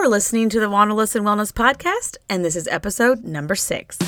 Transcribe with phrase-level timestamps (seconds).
[0.00, 3.98] are listening to the Wanderlust and Wellness Podcast, and this is episode number six.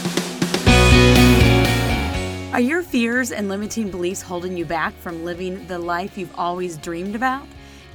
[2.54, 6.78] Are your fears and limiting beliefs holding you back from living the life you've always
[6.78, 7.46] dreamed about?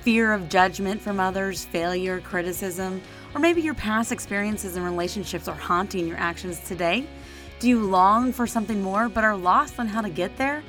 [0.02, 3.02] Fear of judgment from others, failure, criticism,
[3.34, 7.08] or maybe your past experiences and relationships are haunting your actions today?
[7.58, 10.62] Do you long for something more but are lost on how to get there?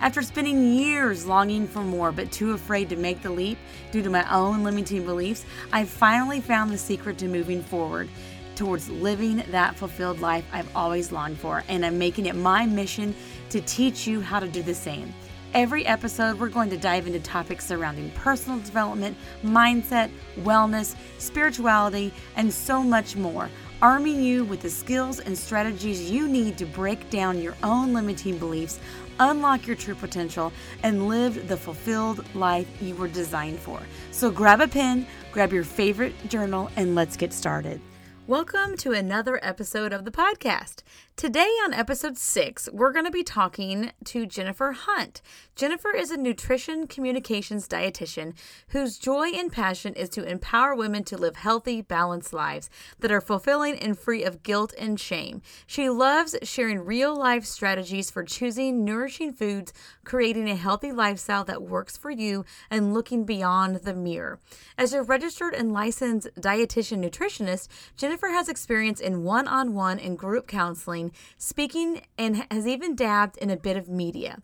[0.00, 3.58] After spending years longing for more but too afraid to make the leap
[3.92, 8.08] due to my own limiting beliefs, I finally found the secret to moving forward
[8.56, 13.14] towards living that fulfilled life I've always longed for, and I'm making it my mission
[13.50, 15.14] to teach you how to do the same.
[15.54, 22.52] Every episode, we're going to dive into topics surrounding personal development, mindset, wellness, spirituality, and
[22.52, 23.48] so much more
[23.82, 28.38] arming you with the skills and strategies you need to break down your own limiting
[28.38, 28.80] beliefs,
[29.20, 30.52] unlock your true potential,
[30.82, 33.80] and live the fulfilled life you were designed for.
[34.10, 37.80] So grab a pen, grab your favorite journal, and let's get started.
[38.26, 40.82] Welcome to another episode of the podcast.
[41.16, 45.22] Today, on episode six, we're going to be talking to Jennifer Hunt.
[45.54, 48.34] Jennifer is a nutrition communications dietitian
[48.68, 53.22] whose joy and passion is to empower women to live healthy, balanced lives that are
[53.22, 55.40] fulfilling and free of guilt and shame.
[55.66, 59.72] She loves sharing real life strategies for choosing nourishing foods,
[60.04, 64.38] creating a healthy lifestyle that works for you, and looking beyond the mirror.
[64.76, 70.18] As a registered and licensed dietitian nutritionist, Jennifer has experience in one on one and
[70.18, 71.05] group counseling
[71.38, 74.38] speaking, and has even dabbed in a bit of media.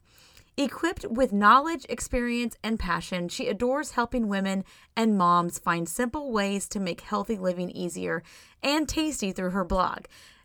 [0.56, 6.68] Equipped with knowledge, experience, and passion, she adores helping women and moms find simple ways
[6.68, 8.22] to make healthy living easier
[8.62, 10.04] and tasty through her blog.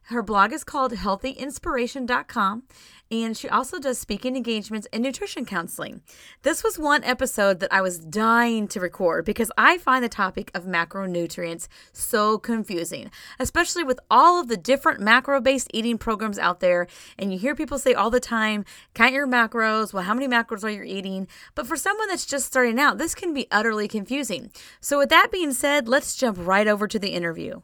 [0.10, 2.64] Her blog is called healthyinspiration.com,
[3.12, 6.02] and she also does speaking engagements and nutrition counseling.
[6.44, 10.50] This was one episode that I was dying to record because I find the topic
[10.56, 16.62] of macronutrients so confusing, especially with all of the different macro based eating programs out
[16.62, 16.88] there.
[17.20, 18.64] And you hear people say all the time,
[18.94, 19.92] count your macros.
[19.92, 21.28] Well, how many macros are you eating?
[21.54, 24.54] But for someone that's just starting out, this can be utterly confusing.
[24.80, 27.60] So, with that being said, let's jump right over to the interview.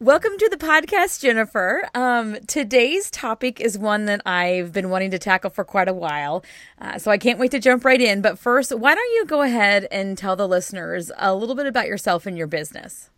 [0.00, 1.88] Welcome to the podcast, Jennifer.
[1.94, 6.44] Um, today's topic is one that I've been wanting to tackle for quite a while,
[6.80, 8.20] uh, so I can't wait to jump right in.
[8.20, 11.86] But first, why don't you go ahead and tell the listeners a little bit about
[11.86, 13.08] yourself and your business?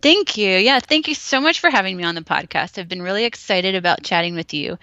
[0.00, 0.50] Thank you.
[0.50, 2.78] Yeah, thank you so much for having me on the podcast.
[2.78, 4.78] I've been really excited about chatting with you.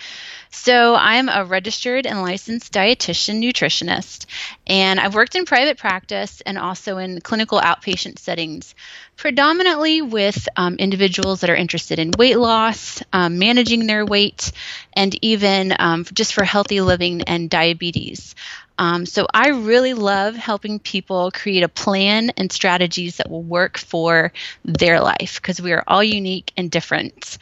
[0.51, 4.25] So, I'm a registered and licensed dietitian nutritionist,
[4.67, 8.75] and I've worked in private practice and also in clinical outpatient settings,
[9.17, 14.51] predominantly with um, individuals that are interested in weight loss, um, managing their weight,
[14.93, 18.35] and even um, just for healthy living and diabetes.
[18.77, 23.77] Um, so I really love helping people create a plan and strategies that will work
[23.77, 27.37] for their life because we are all unique and different.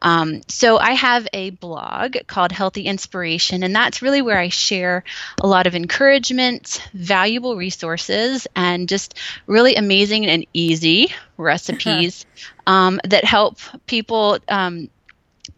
[0.00, 5.04] Um, so I have a blog called Healthy Inspiration, and that's really where I share
[5.42, 9.14] a lot of encouragement, valuable resources, and just
[9.46, 12.26] really amazing and easy recipes
[12.66, 14.88] um, that help people um,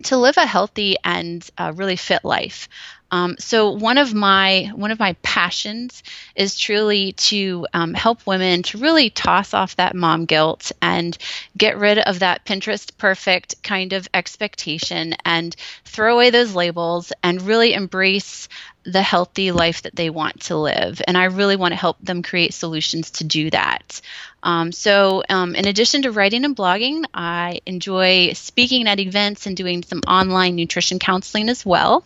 [0.04, 2.68] to live a healthy and uh, really fit life.
[3.10, 6.02] Um, so one of my one of my passions
[6.36, 11.16] is truly to um, help women to really toss off that mom guilt and
[11.56, 15.54] get rid of that Pinterest perfect kind of expectation and
[15.84, 18.48] throw away those labels and really embrace
[18.90, 21.00] the healthy life that they want to live.
[21.06, 24.00] And I really want to help them create solutions to do that.
[24.42, 29.56] Um, so, um, in addition to writing and blogging, I enjoy speaking at events and
[29.56, 32.04] doing some online nutrition counseling as well.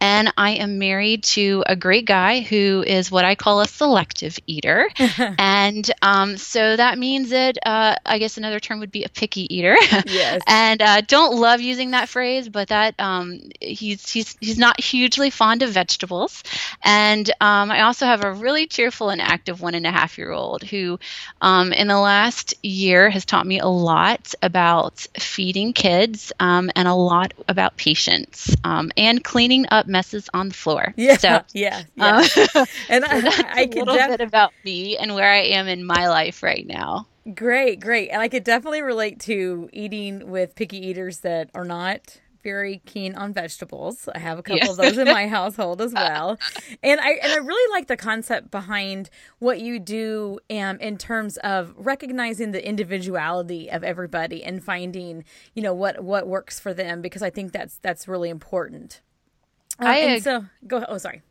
[0.00, 4.38] And I am married to a great guy who is what I call a selective
[4.46, 4.88] eater.
[5.38, 9.52] and um, so that means that uh, I guess another term would be a picky
[9.54, 9.76] eater.
[10.08, 10.40] Yes.
[10.46, 15.28] and uh, don't love using that phrase, but that um, he's, he's, he's not hugely
[15.30, 16.07] fond of vegetables.
[16.82, 20.30] And um, I also have a really cheerful and active one and a half year
[20.30, 20.98] old who,
[21.40, 26.88] um, in the last year, has taught me a lot about feeding kids um, and
[26.88, 30.94] a lot about patience um, and cleaning up messes on the floor.
[31.08, 32.26] Yeah, so, yeah, yeah.
[32.54, 35.42] Uh, and I, that's I, I a little def- bit about me and where I
[35.42, 37.06] am in my life right now.
[37.34, 42.20] Great, great, and I could definitely relate to eating with picky eaters that are not
[42.42, 44.08] very keen on vegetables.
[44.14, 46.38] I have a couple of those in my household as well.
[46.82, 51.36] And I and I really like the concept behind what you do um, in terms
[51.38, 55.24] of recognizing the individuality of everybody and finding,
[55.54, 59.00] you know, what what works for them because I think that's that's really important.
[59.80, 60.84] Uh, I and so go.
[60.88, 61.22] Oh, sorry.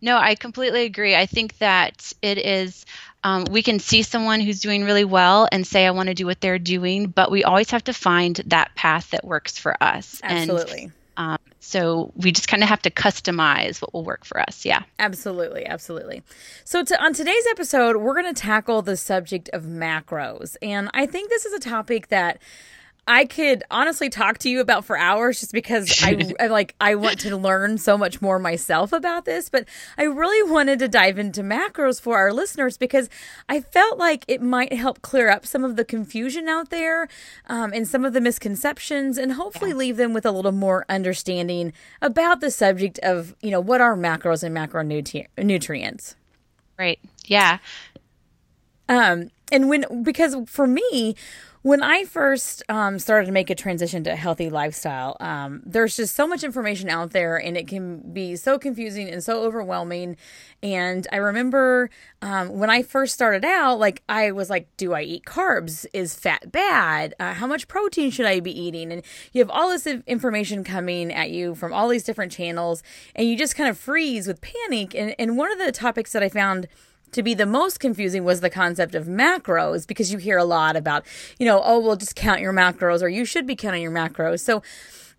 [0.00, 1.16] No, I completely agree.
[1.16, 2.84] I think that it is
[3.24, 6.26] um, we can see someone who's doing really well and say, I want to do
[6.26, 10.20] what they're doing, but we always have to find that path that works for us.
[10.22, 10.82] Absolutely.
[10.82, 14.66] And, um, so we just kind of have to customize what will work for us.
[14.66, 14.82] Yeah.
[14.98, 15.64] Absolutely.
[15.64, 16.22] Absolutely.
[16.64, 20.56] So to, on today's episode, we're going to tackle the subject of macros.
[20.60, 22.38] And I think this is a topic that
[23.06, 26.94] I could honestly talk to you about for hours just because I, I, like I
[26.94, 29.68] want to learn so much more myself about this, but
[29.98, 33.10] I really wanted to dive into macros for our listeners because
[33.48, 37.08] I felt like it might help clear up some of the confusion out there
[37.46, 39.76] um, and some of the misconceptions, and hopefully yeah.
[39.76, 43.96] leave them with a little more understanding about the subject of you know what are
[43.96, 46.14] macros and macronutrients.
[46.78, 46.98] Right.
[47.26, 47.58] Yeah.
[48.88, 51.14] Um, and when because for me
[51.64, 55.96] when I first um, started to make a transition to a healthy lifestyle, um, there's
[55.96, 60.18] just so much information out there and it can be so confusing and so overwhelming.
[60.62, 61.88] And I remember
[62.20, 65.86] um, when I first started out, like, I was like, do I eat carbs?
[65.94, 67.14] Is fat bad?
[67.18, 68.92] Uh, how much protein should I be eating?
[68.92, 69.02] And
[69.32, 72.82] you have all this information coming at you from all these different channels,
[73.14, 74.94] and you just kind of freeze with panic.
[74.94, 76.68] And, and one of the topics that I found
[77.14, 80.76] to be the most confusing was the concept of macros because you hear a lot
[80.76, 81.04] about,
[81.38, 84.40] you know, oh, well, just count your macros or you should be counting your macros.
[84.40, 84.62] So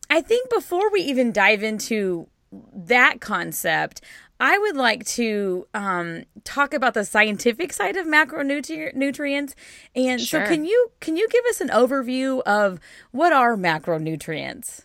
[0.09, 2.27] I think before we even dive into
[2.73, 4.01] that concept,
[4.39, 9.53] I would like to um, talk about the scientific side of macronutrients.
[9.95, 10.45] And sure.
[10.45, 12.79] so, can you can you give us an overview of
[13.11, 14.84] what are macronutrients?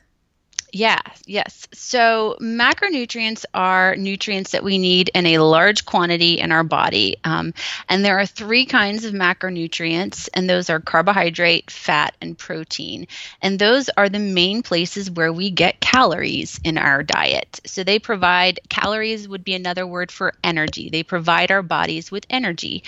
[0.72, 1.66] Yeah, yes.
[1.72, 7.16] So macronutrients are nutrients that we need in a large quantity in our body.
[7.24, 7.54] Um,
[7.88, 13.08] and there are three kinds of macronutrients, and those are carbohydrate, fat, and protein.
[13.42, 17.60] And those are the main places where we get calories in our diet.
[17.66, 20.88] So they provide calories, would be another word for energy.
[20.88, 22.84] They provide our bodies with energy.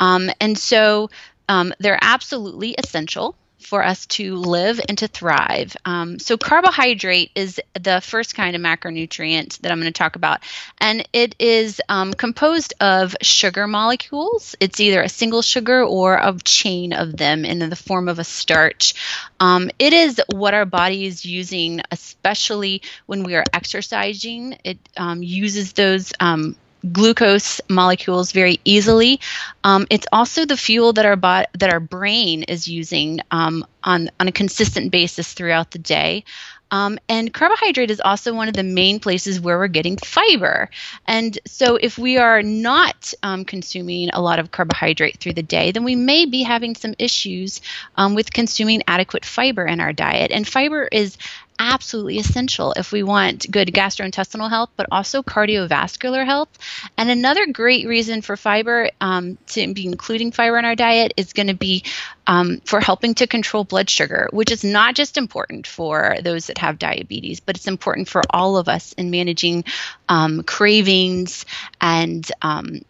[0.00, 1.10] Um, and so
[1.48, 5.76] um, they're absolutely essential for us to live and to thrive.
[5.84, 10.40] Um, so, carbohydrate is the first kind of macronutrient that I'm going to talk about,
[10.80, 14.56] and it is um, composed of sugar molecules.
[14.60, 18.24] It's either a single sugar or a chain of them in the form of a
[18.24, 18.94] starch.
[19.40, 24.58] Um, it is what our body is using, especially when we are exercising.
[24.64, 26.56] It um, uses those um,
[26.92, 29.20] glucose molecules very easily.
[29.64, 34.10] Um, it's also the fuel that our bot- that our brain is using um, on
[34.18, 36.24] on a consistent basis throughout the day.
[36.70, 40.70] Um, and carbohydrate is also one of the main places where we're getting fiber.
[41.06, 45.72] And so, if we are not um, consuming a lot of carbohydrate through the day,
[45.72, 47.60] then we may be having some issues
[47.96, 50.30] um, with consuming adequate fiber in our diet.
[50.30, 51.16] And fiber is
[51.58, 56.48] absolutely essential if we want good gastrointestinal health, but also cardiovascular health.
[56.96, 61.32] And another great reason for fiber um, to be including fiber in our diet is
[61.32, 61.84] going to be
[62.26, 66.58] um, for helping to control blood sugar, which is not just important for those that
[66.58, 69.64] have diabetes, but it's important for all of us in managing
[70.08, 71.46] um, cravings
[71.80, 72.80] and um,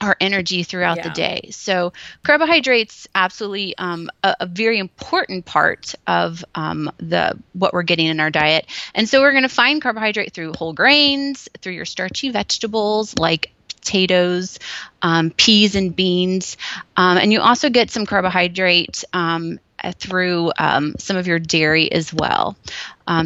[0.00, 1.02] our energy throughout yeah.
[1.04, 1.48] the day.
[1.52, 8.06] So carbohydrates absolutely um, a, a, very important part of um, the what we're getting
[8.06, 8.66] in our diet.
[8.94, 13.52] And so we're going to find carbohydrate through whole grains, through your starchy vegetables like
[13.68, 14.58] potatoes,
[15.02, 16.56] um, peas and beans,
[16.96, 19.60] um, and you also get some carbohydrate um,
[19.98, 22.56] through um, some of your dairy as well.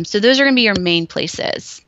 [0.05, 1.83] so those are going to be your main places.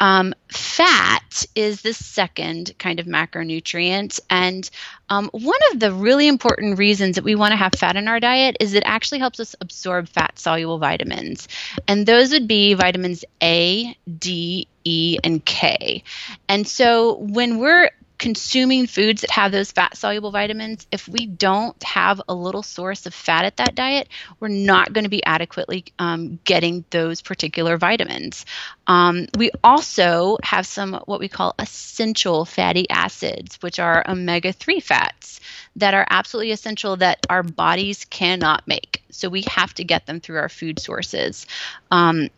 [0.00, 4.20] Um, fat is the second kind of macronutrient.
[4.30, 4.68] And
[5.08, 8.20] um, one of the really important reasons that we want to have fat in our
[8.20, 11.48] diet is it actually helps us absorb fat soluble vitamins.
[11.86, 16.02] And those would be vitamins A, D, E, and K.
[16.48, 21.80] And so when we're consuming foods that have those fat soluble vitamins, if we don't
[21.82, 24.08] have a little source of fat at that diet,
[24.40, 28.44] we're not going to be adequately um, getting those particular vitamins.
[28.86, 34.80] Um, we also have some what we call essential fatty acids, which are omega 3
[34.80, 35.40] fats
[35.76, 39.02] that are absolutely essential that our bodies cannot make.
[39.10, 41.46] So we have to get them through our food sources.
[41.90, 42.28] Um,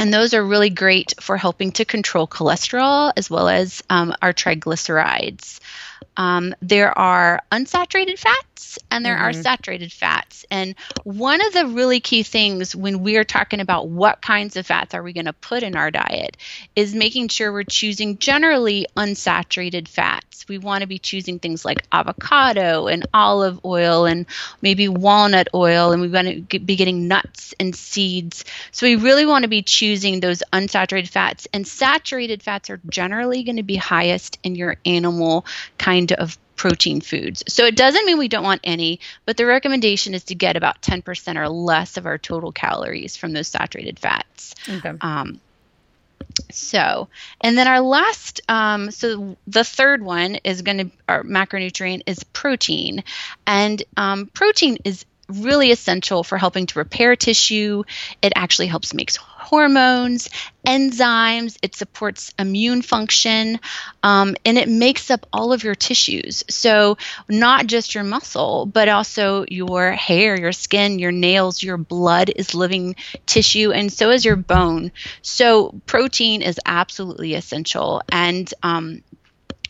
[0.00, 4.32] and those are really great for helping to control cholesterol as well as um, our
[4.32, 5.60] triglycerides.
[6.16, 9.24] Um, there are unsaturated fats and there mm-hmm.
[9.24, 10.44] are saturated fats.
[10.50, 14.94] And one of the really key things when we're talking about what kinds of fats
[14.94, 16.36] are we going to put in our diet
[16.76, 20.48] is making sure we're choosing generally unsaturated fats.
[20.48, 24.26] We want to be choosing things like avocado and olive oil and
[24.60, 28.44] maybe walnut oil, and we want to be getting nuts and seeds.
[28.72, 31.46] So we really want to be choosing those unsaturated fats.
[31.52, 35.44] And saturated fats are generally going to be highest in your animal
[35.78, 37.42] kind kind of protein foods.
[37.48, 40.82] So it doesn't mean we don't want any, but the recommendation is to get about
[40.82, 44.54] 10% or less of our total calories from those saturated fats.
[44.68, 44.92] Okay.
[45.00, 45.40] Um,
[46.52, 47.08] so,
[47.40, 52.22] and then our last, um, so the third one is going to, our macronutrient is
[52.24, 53.02] protein.
[53.46, 57.84] And um, protein is really essential for helping to repair tissue.
[58.22, 59.10] It actually helps make
[59.50, 60.30] hormones,
[60.64, 63.58] enzymes, it supports immune function,
[64.02, 66.44] um, and it makes up all of your tissues.
[66.48, 72.30] So, not just your muscle, but also your hair, your skin, your nails, your blood
[72.34, 72.94] is living
[73.26, 74.92] tissue, and so is your bone.
[75.22, 78.02] So, protein is absolutely essential.
[78.12, 79.02] And um,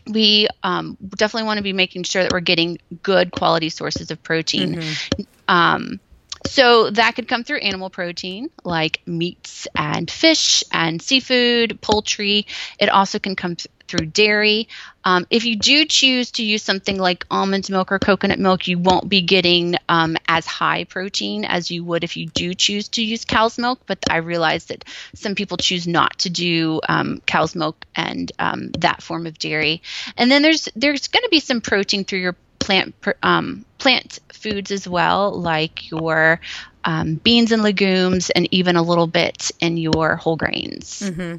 [0.07, 4.21] we um, definitely want to be making sure that we're getting good quality sources of
[4.21, 4.75] protein.
[4.75, 5.21] Mm-hmm.
[5.51, 5.99] Um,
[6.47, 12.47] so that could come through animal protein like meats and fish and seafood, poultry.
[12.79, 14.69] It also can come th- through dairy.
[15.03, 18.79] Um, if you do choose to use something like almond milk or coconut milk, you
[18.79, 23.03] won't be getting um, as high protein as you would if you do choose to
[23.03, 23.81] use cow's milk.
[23.85, 28.71] But I realize that some people choose not to do um, cow's milk and um,
[28.79, 29.83] that form of dairy.
[30.17, 34.71] And then there's there's going to be some protein through your plant um, plant foods
[34.71, 36.39] as well, like your
[36.85, 41.01] um, beans and legumes, and even a little bit in your whole grains.
[41.01, 41.37] Mm-hmm.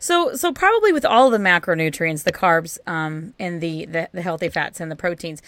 [0.00, 4.48] So, so probably with all the macronutrients, the carbs, um, and the, the the healthy
[4.48, 5.42] fats and the proteins,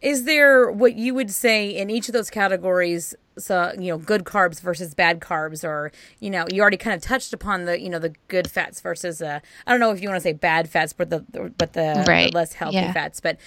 [0.00, 3.14] is there what you would say in each of those categories?
[3.38, 7.02] So you know, good carbs versus bad carbs, or you know, you already kind of
[7.02, 10.08] touched upon the you know the good fats versus uh, I don't know if you
[10.08, 11.20] want to say bad fats, but the
[11.58, 12.30] but the, right.
[12.30, 12.92] the less healthy yeah.
[12.92, 13.38] fats, but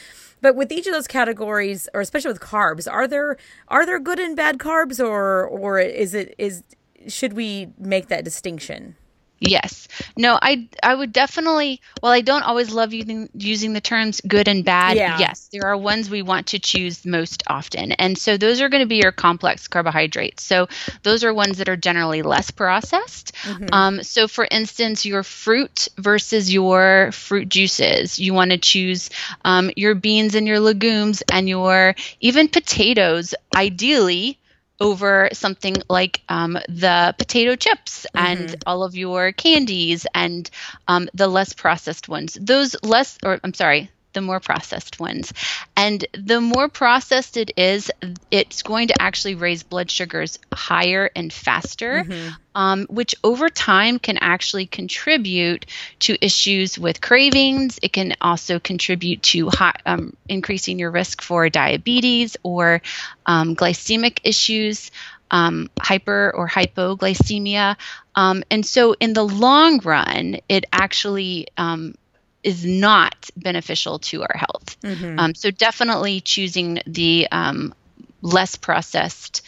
[0.41, 4.19] but with each of those categories, or especially with carbs, are there are there good
[4.19, 6.63] and bad carbs, or or is it is
[7.08, 8.96] should we make that distinction?
[9.39, 9.88] Yes.
[10.17, 14.48] No, I I would definitely well I don't always love using using the terms good
[14.48, 15.17] and bad, yeah.
[15.17, 17.93] yes, there are ones we want to choose most often.
[17.93, 20.43] And so those are going to be your complex carbohydrates.
[20.43, 20.67] So
[21.03, 23.34] those are ones that are generally less processed.
[23.43, 23.74] Mm-hmm.
[23.74, 29.10] Um, so for instance, your fruit versus your fruit juices, you want to choose
[29.46, 34.38] um, your beans and your legumes and your even potatoes ideally
[34.79, 38.62] over something like um, the potato chips and mm-hmm.
[38.65, 40.50] all of your candies and
[40.88, 42.38] um, the less processed ones.
[42.39, 45.34] Those less, or I'm sorry, the more processed ones.
[45.75, 47.92] And the more processed it is,
[48.32, 52.30] it's going to actually raise blood sugars higher and faster, mm-hmm.
[52.56, 55.66] um, which over time can actually contribute
[56.00, 57.80] to issues with cravings.
[57.82, 62.82] It can also contribute to high, um, increasing your risk for diabetes or
[63.25, 64.92] um, glycemic issues.
[65.32, 67.78] Um, hyper or hypoglycemia.
[68.16, 71.94] Um, and so, in the long run, it actually um,
[72.43, 74.79] is not beneficial to our health.
[74.81, 75.19] Mm-hmm.
[75.19, 77.74] Um, so definitely choosing the um,
[78.22, 79.41] less processed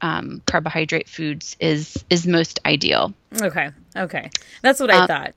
[0.00, 3.14] um, carbohydrate foods is is most ideal.
[3.40, 4.30] Okay, okay,
[4.62, 5.34] that's what I um, thought.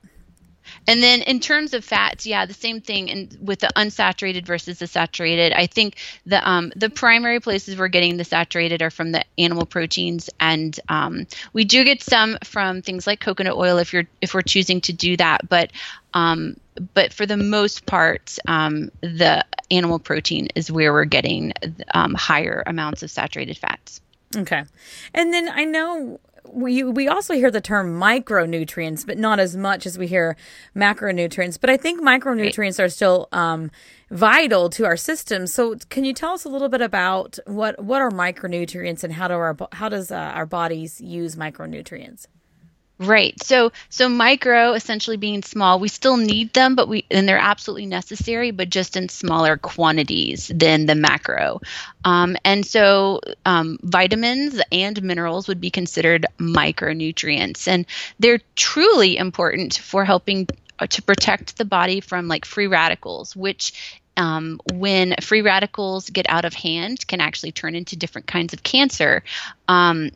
[0.86, 3.10] And then in terms of fats, yeah, the same thing.
[3.10, 5.96] And with the unsaturated versus the saturated, I think
[6.26, 10.78] the um, the primary places we're getting the saturated are from the animal proteins, and
[10.88, 14.80] um, we do get some from things like coconut oil if you're if we're choosing
[14.82, 15.48] to do that.
[15.48, 15.70] But
[16.14, 16.56] um,
[16.94, 21.52] but for the most part, um, the animal protein is where we're getting
[21.94, 24.00] um, higher amounts of saturated fats.
[24.36, 24.64] Okay,
[25.14, 29.86] and then I know we we also hear the term micronutrients, but not as much
[29.86, 30.36] as we hear
[30.74, 31.60] macronutrients.
[31.60, 32.86] But I think micronutrients right.
[32.86, 33.70] are still um,
[34.10, 35.46] vital to our system.
[35.46, 39.28] So, can you tell us a little bit about what what are micronutrients and how
[39.28, 42.26] do our how does uh, our bodies use micronutrients?
[43.02, 43.42] Right.
[43.42, 47.86] So so micro essentially being small, we still need them, but we and they're absolutely
[47.86, 51.62] necessary, but just in smaller quantities than the macro.
[52.04, 57.86] Um, and so um, vitamins and minerals would be considered micronutrients, and
[58.18, 60.46] they're truly important for helping
[60.78, 66.26] uh, to protect the body from like free radicals, which um, when free radicals get
[66.28, 69.22] out of hand, can actually turn into different kinds of cancer.
[69.68, 70.10] Um,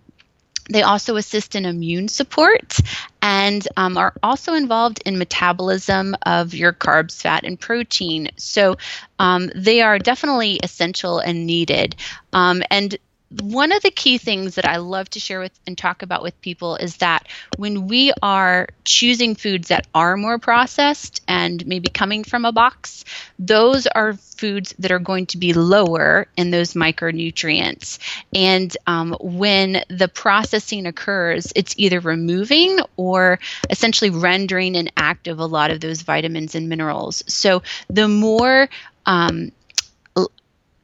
[0.70, 2.78] they also assist in immune support
[3.20, 8.28] and um, are also involved in metabolism of your carbs, fat, and protein.
[8.36, 8.76] So
[9.18, 11.96] um, they are definitely essential and needed.
[12.32, 12.96] Um, and
[13.40, 16.40] one of the key things that I love to share with and talk about with
[16.40, 17.26] people is that
[17.56, 23.04] when we are choosing foods that are more processed and maybe coming from a box,
[23.38, 27.98] those are foods that are going to be lower in those micronutrients.
[28.34, 33.38] And um, when the processing occurs, it's either removing or
[33.70, 37.22] essentially rendering inactive a lot of those vitamins and minerals.
[37.26, 38.68] So the more
[39.06, 39.52] um,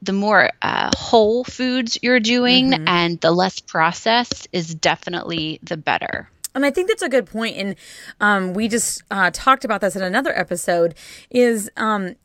[0.01, 2.87] the more uh, whole foods you're doing mm-hmm.
[2.87, 6.29] and the less processed is definitely the better.
[6.53, 7.55] And I think that's a good point.
[7.57, 7.75] And
[8.19, 10.95] um, we just uh, talked about this in another episode.
[11.29, 12.15] Is um,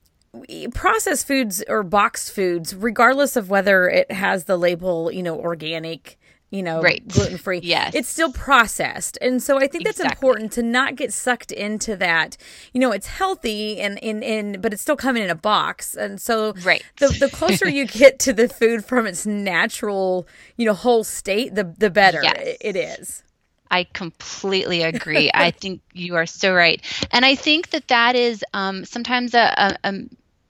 [0.74, 6.18] processed foods or boxed foods, regardless of whether it has the label, you know, organic
[6.50, 7.06] you know, right.
[7.08, 7.60] gluten free.
[7.62, 7.94] yes.
[7.94, 9.18] It's still processed.
[9.20, 10.28] And so I think that's exactly.
[10.28, 12.36] important to not get sucked into that.
[12.72, 15.94] You know, it's healthy and in in but it's still coming in a box.
[15.94, 16.84] And so right.
[16.98, 20.26] the the closer you get to the food from its natural,
[20.56, 22.56] you know, whole state, the the better yes.
[22.60, 23.22] it is.
[23.68, 25.30] I completely agree.
[25.34, 26.80] I think you are so right.
[27.10, 29.92] And I think that that is um, sometimes a, a, a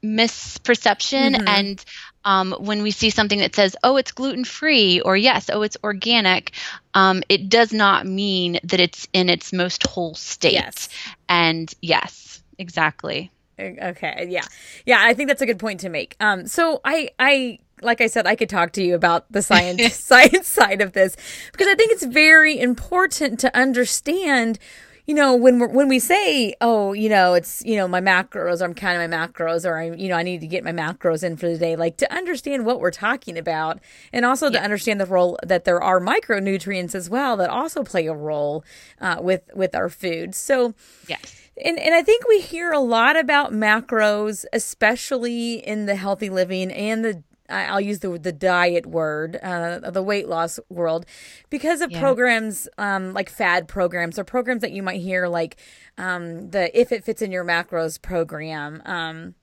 [0.05, 1.49] misperception mm-hmm.
[1.49, 1.85] and
[2.27, 5.77] um, when we see something that says, oh, it's gluten free, or yes, oh, it's
[5.85, 6.51] organic,
[6.93, 10.55] um, it does not mean that it's in its most whole state.
[10.55, 10.89] Yes.
[11.29, 13.31] And yes, exactly.
[13.59, 14.27] Okay.
[14.29, 14.45] Yeah.
[14.85, 14.99] Yeah.
[15.01, 16.17] I think that's a good point to make.
[16.21, 19.95] Um, so I, I, like I said, I could talk to you about the science
[19.95, 21.17] science side of this
[21.53, 24.59] because I think it's very important to understand
[25.07, 28.61] you know, when we when we say, oh, you know, it's you know my macros,
[28.61, 31.37] I'm counting my macros, or I, you know, I need to get my macros in
[31.37, 31.77] for the day.
[31.77, 33.79] Like to understand what we're talking about,
[34.13, 34.59] and also yeah.
[34.59, 38.65] to understand the role that there are micronutrients as well that also play a role
[39.01, 40.35] uh, with with our food.
[40.35, 40.75] So,
[41.09, 41.41] yes.
[41.65, 46.71] And, and I think we hear a lot about macros, especially in the healthy living
[46.71, 51.07] and the I'll use the the diet word, uh, the weight loss world,
[51.51, 52.01] because of yeah.
[52.01, 55.57] programs um, like fad programs or programs that you might hear like
[55.99, 58.83] um, the if it fits in your macros program.
[58.85, 59.35] Um,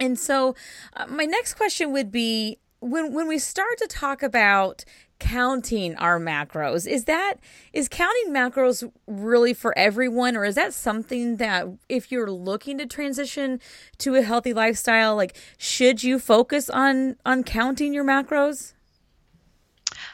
[0.00, 0.54] and so,
[0.94, 4.84] uh, my next question would be when when we start to talk about
[5.24, 6.86] counting our macros.
[6.86, 7.36] Is that
[7.72, 12.84] is counting macros really for everyone or is that something that if you're looking to
[12.84, 13.58] transition
[13.98, 18.74] to a healthy lifestyle like should you focus on on counting your macros?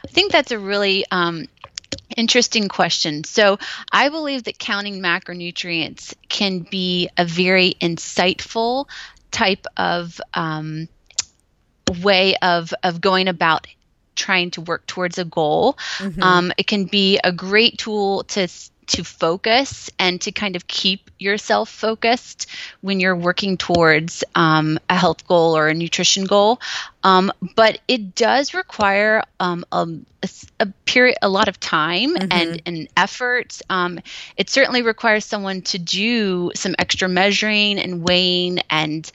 [0.05, 1.47] I think that's a really um,
[2.15, 3.25] interesting question.
[3.25, 3.59] So
[3.91, 8.85] i believe that counting macronutrients can be a very insightful
[9.31, 10.87] type of um,
[12.01, 13.67] way of of going about
[14.21, 15.77] trying to work towards a goal.
[15.97, 16.21] Mm-hmm.
[16.21, 18.47] Um, it can be a great tool to
[18.91, 22.47] to focus and to kind of keep yourself focused
[22.81, 26.59] when you're working towards um, a health goal or a nutrition goal.
[27.01, 29.87] Um, but it does require um, a,
[30.59, 32.31] a, period, a lot of time mm-hmm.
[32.31, 33.61] and, and effort.
[33.69, 34.01] Um,
[34.35, 39.09] it certainly requires someone to do some extra measuring and weighing and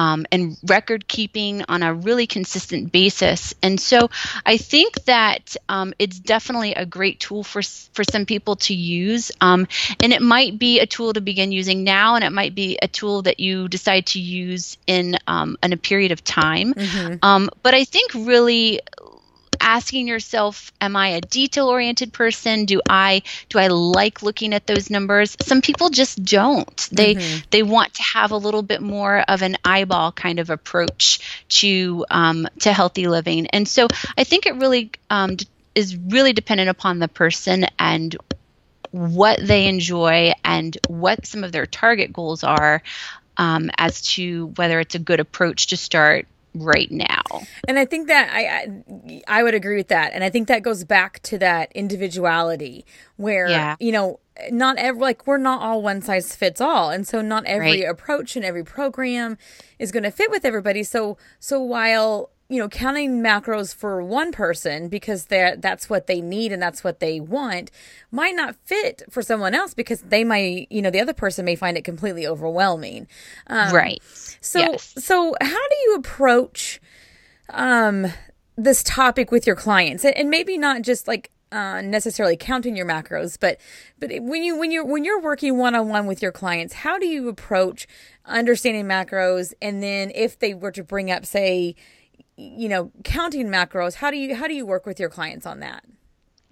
[0.00, 3.52] um, and record keeping on a really consistent basis.
[3.62, 4.08] And so
[4.46, 7.60] I think that um, it's definitely a great tool for
[7.92, 9.30] for some people to use.
[9.42, 9.68] Um,
[10.02, 12.88] and it might be a tool to begin using now, and it might be a
[12.88, 16.72] tool that you decide to use in um, in a period of time.
[16.72, 17.16] Mm-hmm.
[17.22, 18.80] Um, but I think really
[19.60, 22.64] asking yourself am i a detail oriented person?
[22.64, 25.36] Do i do i like looking at those numbers?
[25.42, 26.88] Some people just don't.
[26.92, 27.40] They mm-hmm.
[27.50, 32.04] they want to have a little bit more of an eyeball kind of approach to
[32.10, 33.46] um, to healthy living.
[33.48, 35.36] And so i think it really um,
[35.74, 38.16] is really dependent upon the person and
[38.90, 42.82] what they enjoy and what some of their target goals are
[43.36, 47.22] um, as to whether it's a good approach to start right now.
[47.68, 50.12] And I think that I, I, I would agree with that.
[50.12, 52.84] And I think that goes back to that individuality
[53.16, 53.76] where yeah.
[53.78, 57.44] you know not every like we're not all one size fits all and so not
[57.44, 57.90] every right.
[57.90, 59.36] approach and every program
[59.78, 64.32] is going to fit with everybody so so while you know counting macros for one
[64.32, 67.70] person because that that's what they need and that's what they want
[68.10, 71.54] might not fit for someone else because they might you know the other person may
[71.54, 73.06] find it completely overwhelming
[73.46, 74.02] um, right
[74.40, 74.94] so yes.
[74.98, 76.80] so how do you approach
[77.50, 78.06] um
[78.56, 83.36] this topic with your clients and maybe not just like uh, necessarily counting your macros,
[83.38, 83.58] but
[83.98, 86.96] but when you when you're when you're working one on one with your clients, how
[86.96, 87.88] do you approach
[88.24, 89.52] understanding macros?
[89.60, 91.74] And then if they were to bring up, say,
[92.40, 95.60] you know, counting macros, how do you how do you work with your clients on
[95.60, 95.84] that?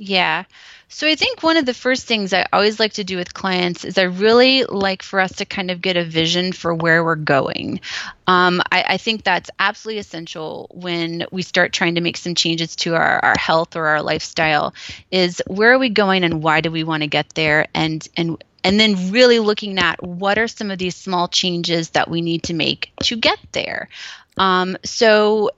[0.01, 0.45] Yeah.
[0.87, 3.85] So I think one of the first things I always like to do with clients
[3.85, 7.17] is I really like for us to kind of get a vision for where we're
[7.17, 7.81] going.
[8.29, 12.77] Um, I, I, think that's absolutely essential when we start trying to make some changes
[12.77, 14.73] to our, our health or our lifestyle
[15.11, 18.43] is where are we going and why do we want to get there and and
[18.63, 22.45] and then really looking at what are some of these small changes that we need
[22.45, 23.89] to make to get there.
[24.37, 25.51] Um, so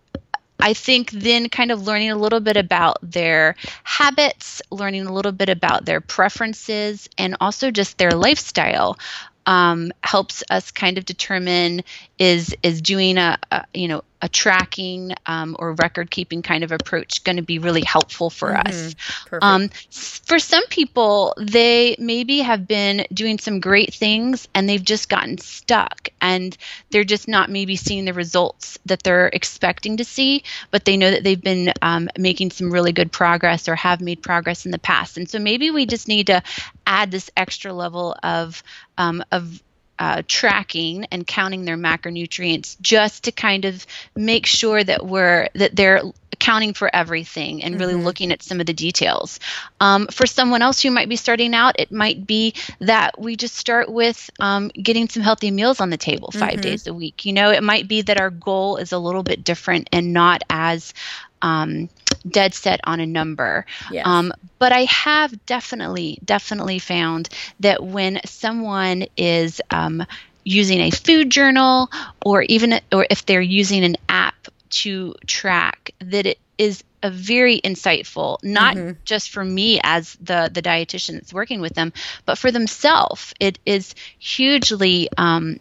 [0.63, 5.33] I think then kind of learning a little bit about their habits, learning a little
[5.33, 8.99] bit about their preferences, and also just their lifestyle.
[9.47, 11.83] um, helps us kind of determine
[12.19, 16.73] is is doing a, a you know a tracking um, or record keeping kind of
[16.73, 18.69] approach going to be really helpful for mm-hmm.
[18.69, 18.95] us.
[19.41, 25.09] Um, for some people, they maybe have been doing some great things and they've just
[25.09, 26.57] gotten stuck and
[26.91, 31.11] they're just not maybe seeing the results that they're expecting to see, but they know
[31.11, 34.79] that they've been um, making some really good progress or have made progress in the
[34.79, 35.17] past.
[35.17, 36.43] And so maybe we just need to
[36.87, 38.63] add this extra level of
[38.99, 39.63] um, of
[40.01, 43.87] uh, tracking and counting their macronutrients just to kind of
[44.17, 48.05] make sure that we're that they're accounting for everything and really mm-hmm.
[48.05, 49.39] looking at some of the details.
[49.79, 53.57] Um, for someone else who might be starting out, it might be that we just
[53.57, 56.61] start with um, getting some healthy meals on the table 5 mm-hmm.
[56.63, 57.27] days a week.
[57.27, 60.43] You know, it might be that our goal is a little bit different and not
[60.49, 60.95] as
[61.43, 61.89] um,
[62.29, 63.67] dead set on a number.
[63.91, 64.07] Yes.
[64.07, 67.29] Um, but I have definitely, definitely found
[67.61, 70.05] that when someone is um,
[70.45, 71.91] using a food journal
[72.25, 77.59] or even or if they're using an app to track, that it is a very
[77.63, 78.93] insightful not mm-hmm.
[79.05, 81.91] just for me as the the dietitian that's working with them
[82.27, 85.59] but for themselves it is hugely um,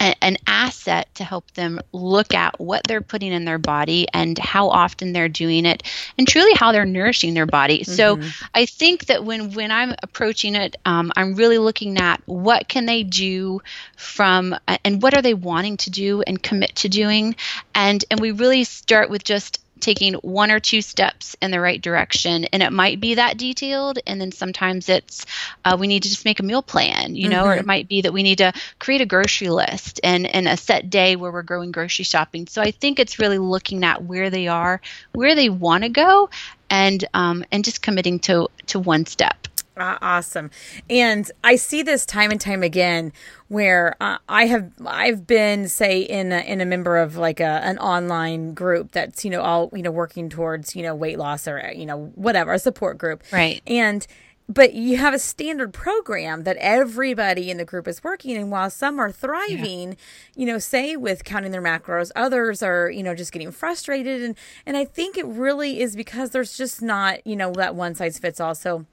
[0.00, 4.68] an asset to help them look at what they're putting in their body and how
[4.68, 5.82] often they're doing it
[6.18, 7.92] and truly how they're nourishing their body mm-hmm.
[7.92, 8.18] so
[8.54, 12.86] i think that when when i'm approaching it um, i'm really looking at what can
[12.86, 13.60] they do
[13.96, 17.34] from and what are they wanting to do and commit to doing
[17.74, 21.82] and and we really start with just taking one or two steps in the right
[21.82, 25.26] direction and it might be that detailed and then sometimes it's
[25.64, 27.48] uh, we need to just make a meal plan you know mm-hmm.
[27.48, 27.66] or it mm-hmm.
[27.66, 31.16] might be that we need to create a grocery list and and a set day
[31.16, 34.80] where we're going grocery shopping so i think it's really looking at where they are
[35.12, 36.30] where they want to go
[36.70, 40.50] and um, and just committing to to one step uh, awesome.
[40.90, 43.12] And I see this time and time again
[43.48, 47.60] where uh, I have I've been say in a, in a member of like a
[47.64, 51.48] an online group that's you know all you know working towards you know weight loss
[51.48, 53.22] or you know whatever a support group.
[53.32, 53.62] Right.
[53.66, 54.06] And
[54.48, 58.68] but you have a standard program that everybody in the group is working and while
[58.68, 59.94] some are thriving yeah.
[60.36, 64.36] you know say with counting their macros others are you know just getting frustrated and
[64.66, 68.18] and i think it really is because there's just not you know that one size
[68.18, 68.84] fits all so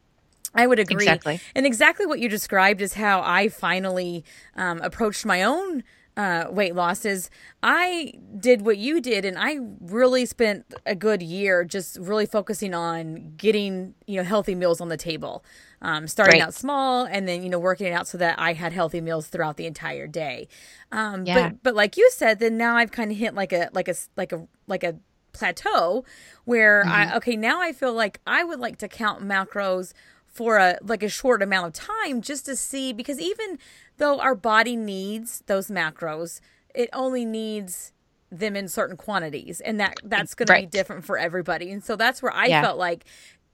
[0.54, 1.04] I would agree.
[1.04, 1.40] Exactly.
[1.56, 4.24] And exactly what you described is how I finally
[4.56, 5.84] um, approached my own
[6.20, 7.30] uh, weight loss is
[7.64, 12.74] I did what you did, and I really spent a good year just really focusing
[12.74, 15.46] on getting you know healthy meals on the table,
[15.82, 16.48] um, starting right.
[16.48, 19.28] out small, and then you know working it out so that I had healthy meals
[19.28, 20.50] throughout the entire day.
[20.92, 21.52] Um, yeah.
[21.52, 23.96] But but like you said, then now I've kind of hit like a like a
[24.18, 24.98] like a like a
[25.32, 26.04] plateau
[26.44, 26.92] where mm-hmm.
[26.92, 29.94] I okay now I feel like I would like to count macros
[30.40, 33.60] for a like a short amount of time just to see because even
[33.98, 36.40] though our body needs those macros,
[36.74, 37.92] it only needs
[38.32, 40.62] them in certain quantities and that that's going right.
[40.62, 41.70] to be different for everybody.
[41.72, 42.62] And so that's where I yeah.
[42.62, 43.04] felt like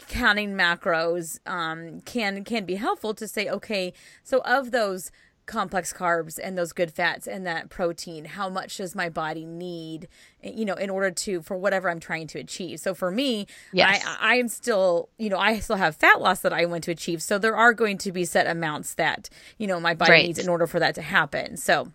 [0.10, 3.91] counting macros um, can can be helpful to say okay,
[4.24, 5.10] so of those
[5.46, 10.08] complex carbs and those good fats and that protein how much does my body need
[10.42, 14.04] you know in order to for whatever i'm trying to achieve so for me yes.
[14.04, 16.92] i i am still you know i still have fat loss that i want to
[16.92, 20.26] achieve so there are going to be set amounts that you know my body right.
[20.26, 21.92] needs in order for that to happen so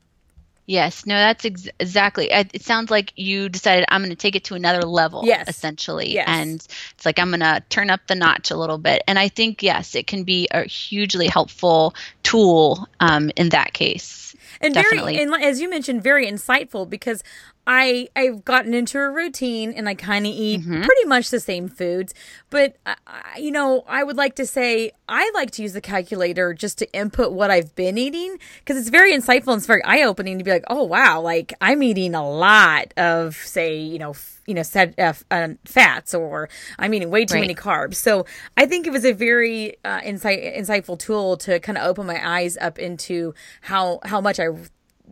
[0.70, 2.30] Yes, no, that's ex- exactly.
[2.30, 5.48] It sounds like you decided I'm going to take it to another level, yes.
[5.48, 6.12] essentially.
[6.12, 6.28] Yes.
[6.28, 6.54] And
[6.92, 9.02] it's like I'm going to turn up the notch a little bit.
[9.08, 11.96] And I think, yes, it can be a hugely helpful
[12.30, 14.36] tool um, in that case.
[14.60, 15.16] And Definitely.
[15.16, 17.24] very, and as you mentioned, very insightful because
[17.72, 20.82] I I've gotten into a routine and I kind of eat mm-hmm.
[20.82, 22.12] pretty much the same foods,
[22.50, 26.52] but I, you know I would like to say I like to use the calculator
[26.52, 30.02] just to input what I've been eating because it's very insightful and it's very eye
[30.02, 34.16] opening to be like oh wow like I'm eating a lot of say you know
[34.46, 37.40] you know said uh, uh, fats or I'm eating way too right.
[37.40, 37.94] many carbs.
[37.94, 42.04] So I think it was a very uh, insight insightful tool to kind of open
[42.04, 44.48] my eyes up into how how much I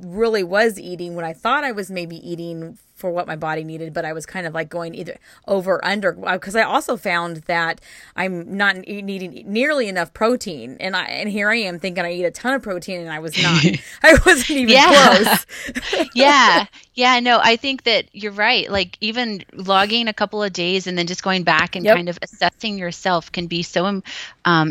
[0.00, 3.94] really was eating when I thought I was maybe eating for what my body needed,
[3.94, 7.38] but I was kind of like going either over or under because I also found
[7.46, 7.80] that
[8.16, 12.24] I'm not needing nearly enough protein, and I and here I am thinking I eat
[12.24, 13.64] a ton of protein, and I was not.
[14.02, 15.16] I wasn't even yeah.
[15.16, 16.08] close.
[16.14, 18.68] yeah, yeah, no, I think that you're right.
[18.68, 21.94] Like even logging a couple of days and then just going back and yep.
[21.94, 24.02] kind of assessing yourself can be so um,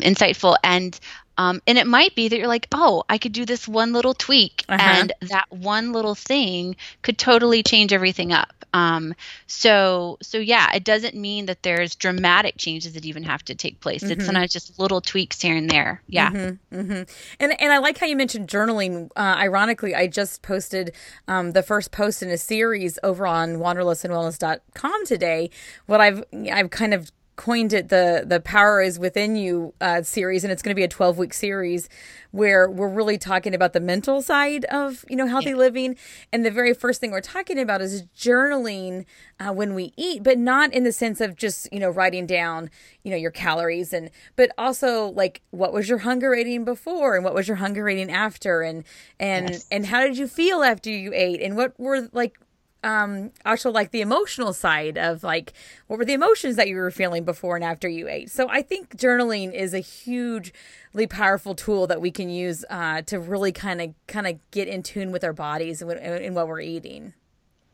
[0.02, 1.00] insightful and
[1.38, 4.14] Um, and it might be that you're like, oh, I could do this one little
[4.14, 4.82] tweak, uh-huh.
[4.82, 8.54] and that one little thing could totally change everything up.
[8.74, 9.16] Um,
[9.48, 13.80] so, so yeah, it doesn't mean that there's dramatic changes that even have to take
[13.80, 14.04] place.
[14.04, 14.14] Mm-hmm.
[14.14, 16.02] It's sometimes just little tweaks here and there.
[16.08, 16.32] Yeah.
[16.32, 17.04] Mm-hmm, mm-hmm.
[17.40, 19.10] And and I like how you mentioned journaling.
[19.16, 20.94] Uh, ironically, I just posted
[21.28, 25.50] um, the first post in a series over on wanderlustandwellness.com today.
[25.86, 30.44] What I've I've kind of coined it the the power is within you uh, series
[30.44, 31.88] and it's going to be a 12 week series
[32.32, 35.56] where we're really talking about the mental side of you know healthy yeah.
[35.56, 35.96] living
[36.34, 39.06] and the very first thing we're talking about is journaling
[39.40, 42.72] uh, when we eat but not in the sense of just you know writing down
[43.04, 47.24] you know your calories and but also like what was your hunger rating before and
[47.24, 48.84] what was your hunger rating after and
[49.20, 49.68] and yes.
[49.72, 52.40] and how did you feel after you ate and what were like
[52.84, 55.54] um also like the emotional side of like
[55.88, 58.30] what were the emotions that you were feeling before and after you ate?
[58.30, 63.20] So i think journaling is a hugely powerful tool that we can use uh, to
[63.20, 66.62] really kind of kind of get in tune with our bodies and, and what we're
[66.62, 67.14] eating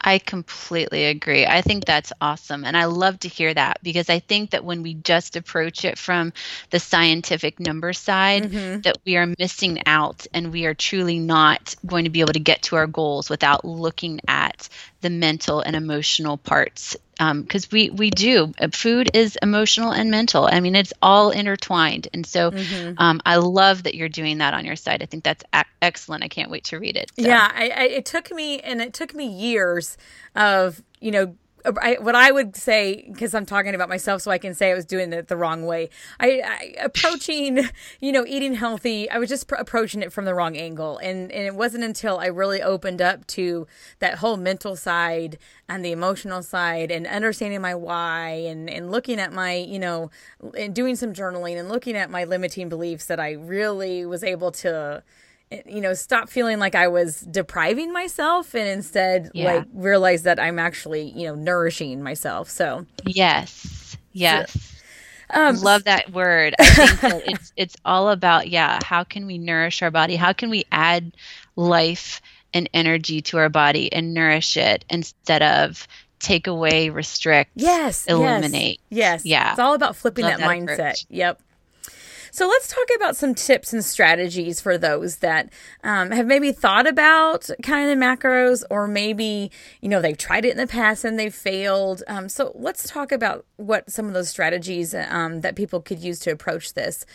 [0.03, 1.45] I completely agree.
[1.45, 2.65] I think that's awesome.
[2.65, 5.97] And I love to hear that because I think that when we just approach it
[5.97, 6.33] from
[6.71, 8.81] the scientific number side, mm-hmm.
[8.81, 12.39] that we are missing out and we are truly not going to be able to
[12.39, 14.67] get to our goals without looking at
[14.99, 18.53] the mental and emotional parts because um, we we do.
[18.59, 20.47] Uh, food is emotional and mental.
[20.51, 22.07] I mean it's all intertwined.
[22.13, 22.93] And so mm-hmm.
[22.97, 25.01] um, i love that you're doing that on your site.
[25.01, 26.23] I think that's a- excellent.
[26.23, 27.11] I can't wait to read it.
[27.17, 27.25] So.
[27.25, 29.97] yeah I, I, it took me and it took me years
[30.35, 34.37] of you know I, what I would say, because I'm talking about myself, so I
[34.37, 35.89] can say I was doing it the wrong way.
[36.19, 37.69] I, I approaching,
[38.01, 39.09] you know, eating healthy.
[39.09, 42.19] I was just pr- approaching it from the wrong angle, and and it wasn't until
[42.19, 43.67] I really opened up to
[43.99, 45.37] that whole mental side
[45.69, 50.11] and the emotional side, and understanding my why, and and looking at my, you know,
[50.57, 54.51] and doing some journaling and looking at my limiting beliefs that I really was able
[54.51, 55.03] to
[55.65, 59.53] you know stop feeling like i was depriving myself and instead yeah.
[59.53, 62.49] like realize that i'm actually you know nourishing myself.
[62.49, 63.97] So yes.
[64.11, 64.51] yes.
[65.33, 66.55] so, um, love that word.
[66.59, 70.15] I think that it's it's all about yeah how can we nourish our body?
[70.15, 71.13] How can we add
[71.55, 72.21] life
[72.53, 75.87] and energy to our body and nourish it instead of
[76.19, 78.79] take away restrict yes eliminate?
[78.89, 79.25] Yes, yes.
[79.25, 79.51] yeah.
[79.51, 80.73] It's all about flipping that, that, mindset.
[80.73, 81.05] Approach.
[81.09, 81.41] yep
[82.33, 86.87] so let's talk about some tips and strategies for those that um, have maybe thought
[86.87, 91.19] about counting the macros, or maybe you know they've tried it in the past and
[91.19, 92.01] they've failed.
[92.07, 96.17] Um, so let's talk about what some of those strategies um, that people could use
[96.21, 97.05] to approach this.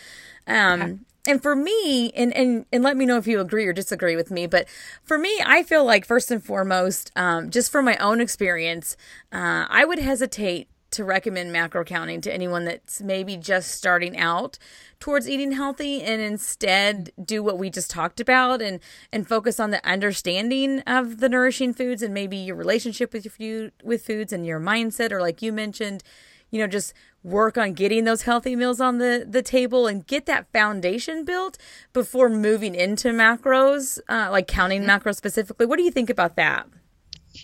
[0.47, 0.97] Um, okay.
[1.27, 4.31] And for me, and, and and let me know if you agree or disagree with
[4.31, 4.69] me, but
[5.03, 8.95] for me, I feel like first and foremost, um, just from my own experience,
[9.33, 14.59] uh, I would hesitate to recommend macro counting to anyone that's maybe just starting out
[14.99, 18.81] towards eating healthy and instead do what we just talked about and
[19.13, 23.31] and focus on the understanding of the nourishing foods and maybe your relationship with your
[23.31, 26.03] food with foods and your mindset or like you mentioned
[26.51, 30.25] you know just work on getting those healthy meals on the the table and get
[30.25, 31.57] that foundation built
[31.93, 35.07] before moving into macros uh, like counting mm-hmm.
[35.07, 36.67] macros specifically what do you think about that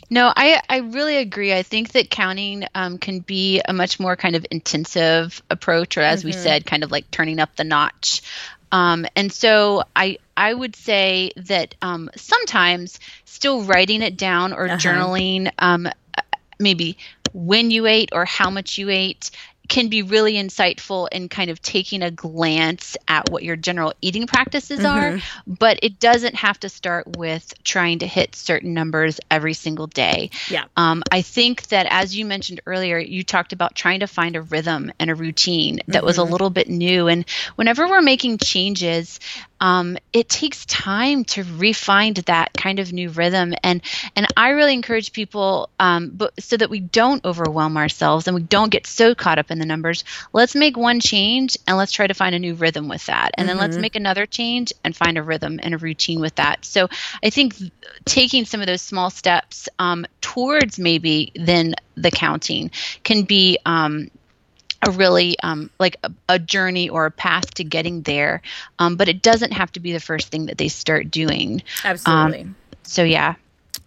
[0.10, 1.54] no, I, I really agree.
[1.54, 6.02] I think that counting um, can be a much more kind of intensive approach, or
[6.02, 6.28] as mm-hmm.
[6.28, 8.22] we said, kind of like turning up the notch.
[8.72, 14.66] Um, and so I I would say that um, sometimes still writing it down or
[14.66, 14.78] uh-huh.
[14.78, 15.88] journaling, um,
[16.60, 16.98] maybe
[17.34, 19.32] when you ate or how much you ate,
[19.68, 24.28] can be really insightful in kind of taking a glance at what your general eating
[24.28, 25.18] practices mm-hmm.
[25.18, 29.88] are, but it doesn't have to start with trying to hit certain numbers every single
[29.88, 30.30] day.
[30.50, 30.66] Yeah.
[30.76, 34.42] Um, I think that as you mentioned earlier, you talked about trying to find a
[34.42, 36.06] rhythm and a routine that mm-hmm.
[36.06, 36.32] was a mm-hmm.
[36.32, 37.08] little bit new.
[37.08, 37.26] And
[37.56, 39.20] whenever we're making changes,
[39.60, 43.54] um, it takes time to refine that kind of new rhythm.
[43.64, 43.82] And
[44.16, 48.44] and I really encourage people, um, but so that we don't overwhelm ourselves and we
[48.44, 50.04] don't get so caught up in the numbers.
[50.34, 53.48] Let's make one change and let's try to find a new rhythm with that, and
[53.48, 53.58] mm-hmm.
[53.58, 53.82] then let's mm-hmm.
[53.82, 56.66] make another change and find a rhythm and a routine with that.
[56.66, 56.90] So
[57.24, 57.56] I think
[58.06, 62.72] taking some of those small steps um, towards maybe then the counting
[63.04, 64.10] can be um,
[64.88, 68.42] a really um, like a, a, journey or a path to getting there.
[68.80, 71.64] Um, but it doesn't have to be the first thing that they start doing.
[71.84, 72.42] Absolutely.
[72.42, 73.36] Um, so yeah.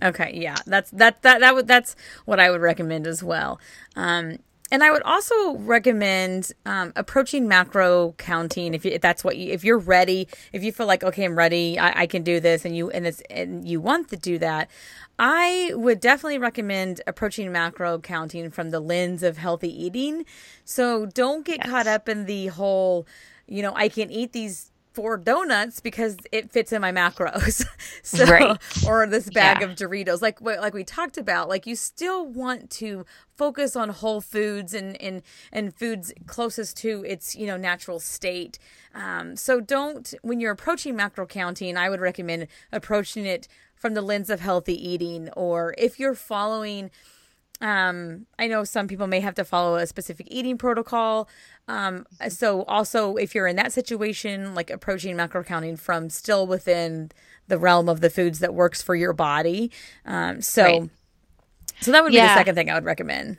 [0.03, 0.57] Okay yeah.
[0.67, 3.61] That's that that that would that's what i would recommend as well.
[3.97, 4.39] Um,
[4.71, 9.53] and I would also recommend um, approaching macro counting if, you, if that's what you
[9.53, 12.65] if you're ready if you feel like okay I'm ready I, I can do this
[12.65, 14.71] and you and it's and you want to do that
[15.19, 20.25] I would definitely recommend approaching macro counting from the lens of healthy eating.
[20.65, 21.69] So don't get yes.
[21.69, 23.05] caught up in the whole,
[23.49, 27.65] you know, I can eat these four donuts because it fits in my macros.
[28.03, 28.59] so, right.
[28.87, 29.69] or this bag Yeah.
[29.69, 33.07] of Doritos, like like we talked about, like you still want to
[33.37, 38.59] focus on whole foods and and and foods closest to its you know natural state.
[38.93, 44.03] Um, so don't when you're approaching macro counting, I would recommend approaching it from the
[44.03, 46.91] lens of healthy eating, or if you're following
[47.61, 51.29] um i know some people may have to follow a specific eating protocol
[51.67, 57.11] um so also if you're in that situation like approaching macro counting from still within
[57.49, 59.71] the realm of the foods that works for your body
[60.07, 60.91] um so Right.
[61.81, 63.39] so that would be the second thing i would recommend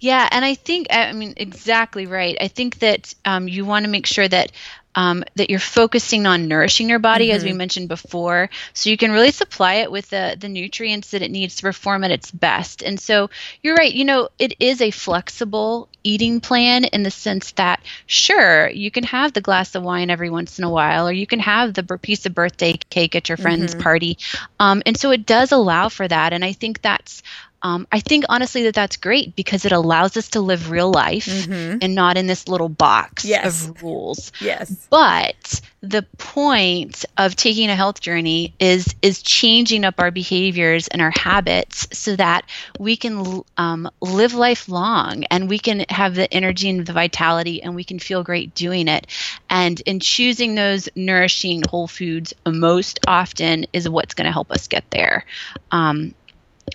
[0.00, 2.36] Yeah, and I think I mean exactly right.
[2.40, 4.52] I think that um, you want to make sure that
[4.94, 9.12] um, that you're focusing on nourishing your body, as we mentioned before, so you can
[9.12, 12.82] really supply it with the the nutrients that it needs to perform at its best.
[12.82, 13.30] And so
[13.62, 13.92] you're right.
[13.92, 19.04] You know, it is a flexible eating plan in the sense that sure you can
[19.04, 21.82] have the glass of wine every once in a while, or you can have the
[21.98, 24.18] piece of birthday cake at your friend's party,
[24.58, 26.32] um, and so it does allow for that.
[26.32, 27.22] And I think that's
[27.62, 31.28] um, I think honestly that that's great because it allows us to live real life
[31.48, 33.66] and not in this little box Yes.
[33.68, 34.32] of rules.
[34.40, 40.86] yes But the point of taking a health journey is is changing up our behaviors
[40.88, 42.44] and our habits so that
[42.78, 47.62] we can um, live life long and we can have the energy and the vitality
[47.62, 49.06] and we can feel great doing it.
[49.50, 54.68] And in choosing those nourishing whole foods most often is what's going to help us
[54.68, 55.24] get there.
[55.70, 56.14] Um,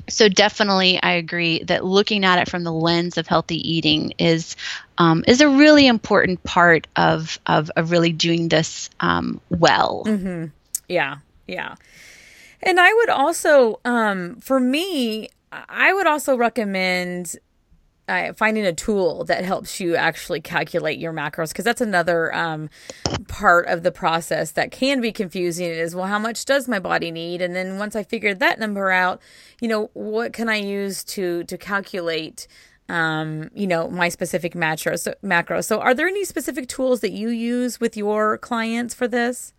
[0.10, 4.56] so definitely i agree that looking at it from the lens of healthy eating is
[4.97, 10.04] um, is a really important part of of, of really doing this um, well.
[10.88, 11.76] Yeah, yeah.
[12.63, 17.36] And I would also, um, for me, I would also recommend
[18.08, 22.70] uh, finding a tool that helps you actually calculate your macros because that's another um,
[23.28, 27.12] part of the process that can be confusing is well how much does my body
[27.12, 27.41] need?
[27.41, 29.22] And then once i figured that number out
[29.62, 32.48] you know what can i use to to calculate
[32.89, 35.65] um, you know my specific macros so, macros?
[35.65, 39.54] So are there any specific tools that you use with your clients for this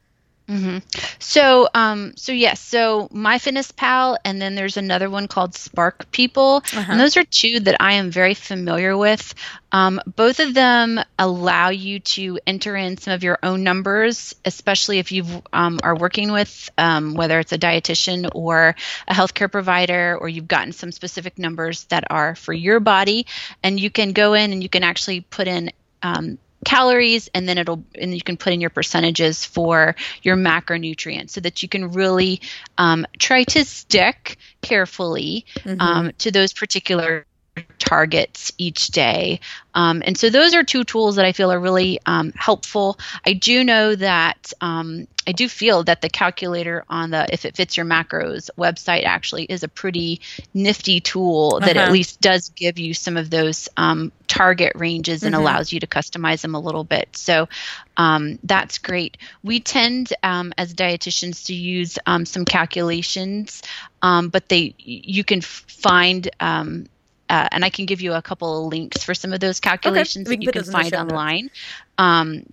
[1.18, 7.00] So, um, so yes, so MyFitnessPal, and then there's another one called Spark People, and
[7.00, 9.34] those are two that I am very familiar with.
[9.70, 14.98] Um, both of them allow you to enter in some of your own numbers, especially
[14.98, 18.74] if you um, are working with um, whether it's a dietitian or
[19.06, 23.26] a healthcare provider, or you've gotten some specific numbers that are for your body,
[23.62, 25.70] and you can go in and you can actually put in
[26.02, 31.30] um, calories and then it'll and you can put in your percentages for your macronutrients
[31.30, 32.40] so that you can really
[32.76, 35.46] um, try to stick carefully
[35.78, 37.26] um, to those particular
[37.60, 39.40] targets each day.
[39.58, 42.98] Um, and so those are two tools that i feel are really um, helpful.
[43.24, 47.56] I do know that um, i do feel that the calculator on the if it
[47.56, 50.20] fits your macros website actually is a pretty
[50.54, 51.90] nifty tool that at Uh-huh.
[51.90, 56.42] least does give you some of those um, target ranges and allows you to customize
[56.42, 57.08] them a little bit.
[57.16, 57.48] So
[57.96, 59.16] um, that's great.
[59.42, 63.62] We tend um, as dietitians to use um, some calculations
[64.02, 66.86] um, but they you can find um,
[67.28, 70.28] uh, and I can give you a couple of links for some of those calculations
[70.28, 71.50] we that you can those in the find online.
[71.98, 72.46] Um,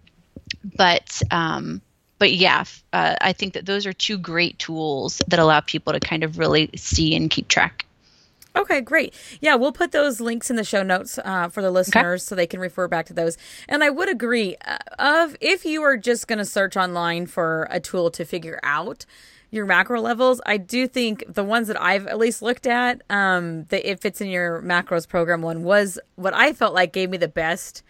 [0.64, 1.82] but um,
[2.18, 6.00] but yeah, uh, I think that those are two great tools that allow people to
[6.00, 7.86] kind of really see and keep track.
[8.56, 9.14] Okay, great.
[9.42, 12.48] Yeah, we'll put those links in the show notes uh, for the listeners so they
[12.48, 13.38] can refer back to those.
[13.68, 17.68] And I would agree uh, of if you are just going to search online for
[17.70, 19.06] a tool to figure out
[19.56, 23.64] your macro levels, I do think the ones that I've at least looked at, um,
[23.66, 27.18] the it fits in your macros program one was what I felt like gave me
[27.18, 27.82] the best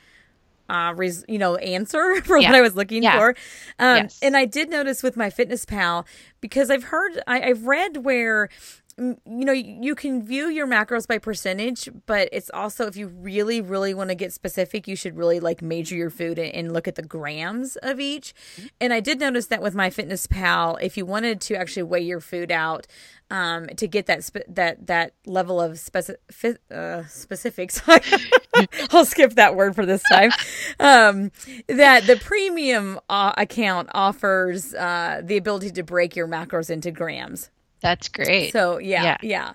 [0.67, 2.49] uh res- you know answer for Yeah.
[2.49, 3.19] what i was looking Yeah.
[3.19, 3.29] for
[3.77, 4.17] um Yes.
[4.23, 6.07] and i did notice with MyFitnessPal
[6.41, 8.49] because i've heard I, i've read where
[8.97, 13.59] you know you can view your macros by percentage but it's also if you really
[13.59, 16.87] really want to get specific you should really like measure your food and, and look
[16.87, 18.33] at the grams of each
[18.79, 22.51] and i did notice that with MyFitnessPal if you wanted to actually weigh your food
[22.51, 22.87] out
[23.31, 27.81] um, to get that spe- that that level of specific uh, specifics.
[28.91, 30.31] I'll skip that word for this time.
[30.79, 31.31] Um,
[31.67, 37.49] that the premium uh, account offers uh, the ability to break your macros into grams.
[37.85, 38.51] That's great.
[38.51, 39.53] So yeah, yeah, Yeah.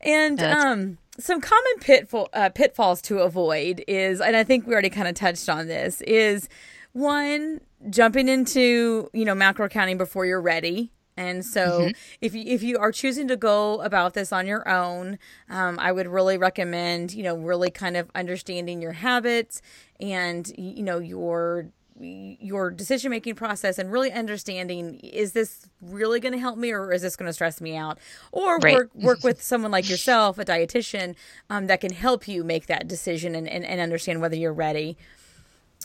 [0.00, 4.72] and That's- um, some common pitfall uh, pitfalls to avoid is, and I think we
[4.72, 6.48] already kind of touched on this, is
[6.92, 7.60] one
[7.90, 10.92] jumping into you know macro counting before you're ready.
[11.18, 11.90] And so,
[12.20, 15.90] if you if you are choosing to go about this on your own, um, I
[15.90, 19.62] would really recommend you know really kind of understanding your habits
[19.98, 26.32] and you know your your decision making process and really understanding is this really going
[26.32, 27.98] to help me or is this going to stress me out
[28.32, 28.74] or right.
[28.74, 31.14] work work with someone like yourself a dietitian
[31.48, 34.96] um, that can help you make that decision and, and, and understand whether you're ready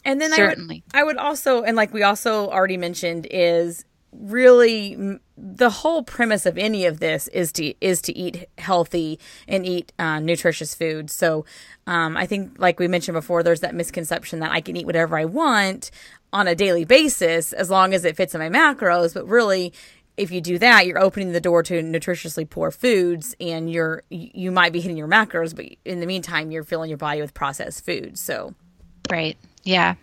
[0.04, 0.84] and then Certainly.
[0.94, 6.04] I would, I would also and like we also already mentioned is really the whole
[6.04, 10.76] premise of any of this is to is to eat healthy and eat uh, nutritious
[10.76, 11.10] food.
[11.10, 11.46] So
[11.88, 15.18] um, I think, like we mentioned before, there's that misconception that I can eat whatever
[15.18, 15.92] I want
[16.34, 19.14] on a daily basis as long as it fits in my macros.
[19.14, 19.74] But really,
[20.18, 24.52] if you do that, you're opening the door to nutritiously poor foods, and you're you
[24.52, 27.86] might be hitting your macros, but in the meantime, you're filling your body with processed
[27.86, 28.20] foods.
[28.20, 28.54] So,
[29.10, 29.38] right.
[29.64, 29.96] Yeah.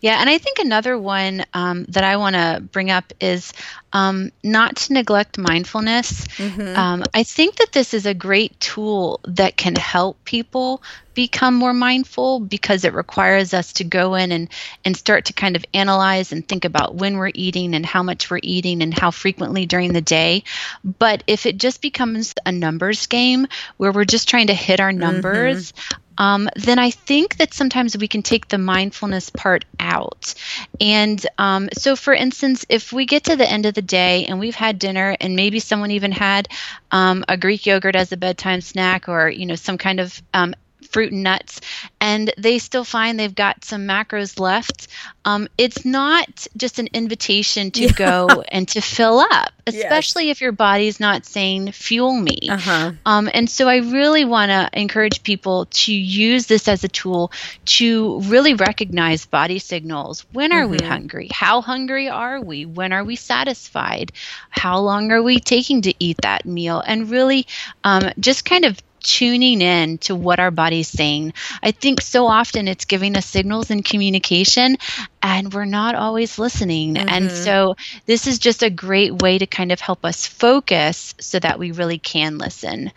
[0.00, 0.20] Yeah.
[0.20, 3.52] And I think another one um, that I want to bring up is
[3.92, 6.26] um, not to neglect mindfulness.
[6.26, 6.76] Mm-hmm.
[6.76, 10.82] Um, I think that this is a great tool that can help people
[11.14, 14.48] become more mindful because it requires us to go in and,
[14.82, 18.30] and start to kind of analyze and think about when we're eating and how much
[18.30, 20.42] we're eating and how frequently during the day.
[20.82, 23.46] But if it just becomes a numbers game
[23.76, 27.96] where we're just trying to hit our numbers, mm-hmm um, then I think that sometimes
[27.96, 30.34] we can take the mindfulness part out.
[30.80, 34.38] And um, so, for instance, if we get to the end of the day and
[34.38, 36.48] we've had dinner, and maybe someone even had
[36.90, 40.54] um, a Greek yogurt as a bedtime snack, or you know some kind of um,
[40.92, 41.60] fruit and nuts,
[42.00, 44.88] and they still find they've got some macros left,
[45.24, 47.92] um, it's not just an invitation to yeah.
[47.92, 50.36] go and to fill up, especially yes.
[50.36, 52.92] if your body's not saying "fuel me." Uh-huh.
[53.06, 57.32] Um, and so, I really want to encourage people to use this as a tool
[57.64, 60.26] to really recognize body signals.
[60.32, 60.72] When are mm-hmm.
[60.72, 61.28] we hungry?
[61.32, 62.66] How hungry are we?
[62.66, 64.12] When are we satisfied?
[64.50, 66.82] How long are we taking to eat that meal?
[66.84, 67.46] And really,
[67.84, 71.34] um, just kind of tuning in to what our body's saying.
[71.62, 74.76] I think so often it's giving us signals in communication
[75.22, 76.94] and we're not always listening.
[76.94, 77.08] Mm-hmm.
[77.08, 77.76] And so
[78.06, 81.72] this is just a great way to kind of help us focus so that we
[81.72, 82.90] really can listen.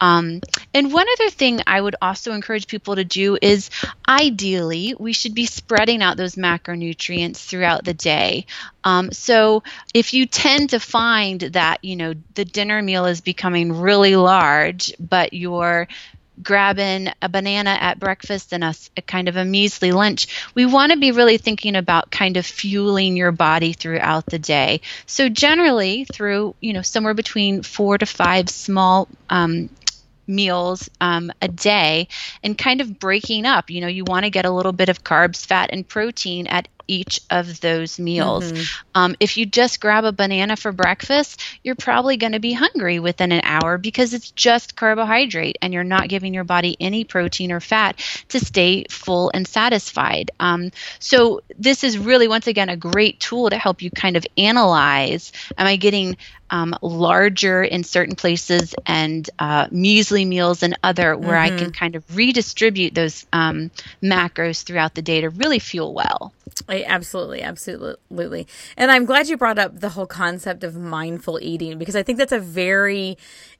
[0.00, 0.40] Um,
[0.74, 3.70] and one other thing I would also encourage people to do is
[4.08, 8.46] ideally, we should be spreading out those macronutrients throughout the day.
[8.84, 9.62] Um, so
[9.94, 14.92] if you tend to find that, you know, the dinner meal is becoming really large,
[14.98, 15.88] but your
[16.42, 20.92] grabbing a banana at breakfast and a, a, kind of a measly lunch, we want
[20.92, 24.80] to be really thinking about kind of fueling your body throughout the day.
[25.06, 29.68] So generally, through you know somewhere between four to five small um,
[30.28, 32.08] meals um, a day
[32.42, 33.70] and kind of breaking up.
[33.70, 36.68] You know, you want to get a little bit of carbs, fat, and protein at
[36.88, 38.52] each of those meals.
[38.52, 38.62] Mm-hmm.
[38.94, 42.98] Um, if you just grab a banana for breakfast, you're probably going to be hungry
[42.98, 47.52] within an hour because it's just carbohydrate and you're not giving your body any protein
[47.52, 50.30] or fat to stay full and satisfied.
[50.40, 54.26] Um, so, this is really, once again, a great tool to help you kind of
[54.36, 56.16] analyze am I getting
[56.50, 61.54] um, larger in certain places and uh, measly meals in other where mm-hmm.
[61.54, 63.70] I can kind of redistribute those um,
[64.02, 66.32] macros throughout the day to really fuel well.
[66.68, 68.46] I, absolutely, absolutely.
[68.76, 72.18] And I'm glad you brought up the whole concept of mindful eating because I think
[72.18, 73.16] that's a very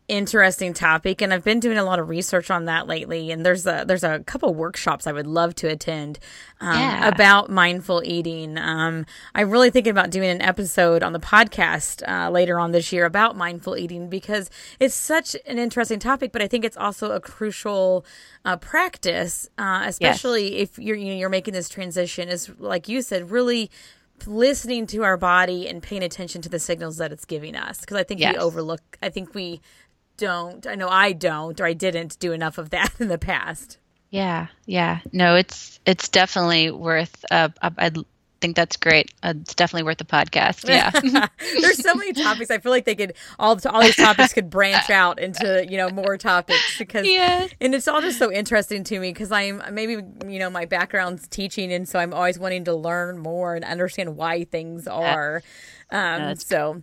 [0.08, 3.66] interesting topic and I've been doing a lot of research on that lately and there's
[3.66, 6.18] a there's a couple workshops I would love to attend
[6.60, 7.08] um, yeah.
[7.08, 8.56] about mindful eating.
[8.56, 9.04] Um,
[9.34, 13.04] I'm really thinking about doing an episode on the podcast uh, later on this year
[13.04, 14.50] about mindful eating because
[14.80, 18.06] it's such an interesting topic, but I think it's also a crucial
[18.46, 20.70] uh, practice, uh, especially yes.
[20.70, 22.28] if you're you know, you're making this transition.
[22.30, 23.70] Is like you said, really
[24.26, 27.96] listening to our body and paying attention to the signals that it's giving us because
[27.96, 28.34] I think yes.
[28.34, 28.80] we overlook.
[29.02, 29.60] I think we
[30.18, 30.66] don't.
[30.66, 33.78] I know I don't, or I didn't do enough of that in the past.
[34.10, 35.00] Yeah, yeah.
[35.12, 37.24] No, it's it's definitely worth.
[37.30, 37.92] Uh, I
[38.40, 39.12] think that's great.
[39.22, 40.68] Uh, it's definitely worth the podcast.
[40.68, 40.90] Yeah.
[41.60, 42.50] There's so many topics.
[42.50, 45.90] I feel like they could all all these topics could branch out into you know
[45.90, 47.46] more topics because yeah.
[47.60, 51.28] and it's all just so interesting to me because I'm maybe you know my background's
[51.28, 55.42] teaching and so I'm always wanting to learn more and understand why things are.
[55.90, 56.82] Um, so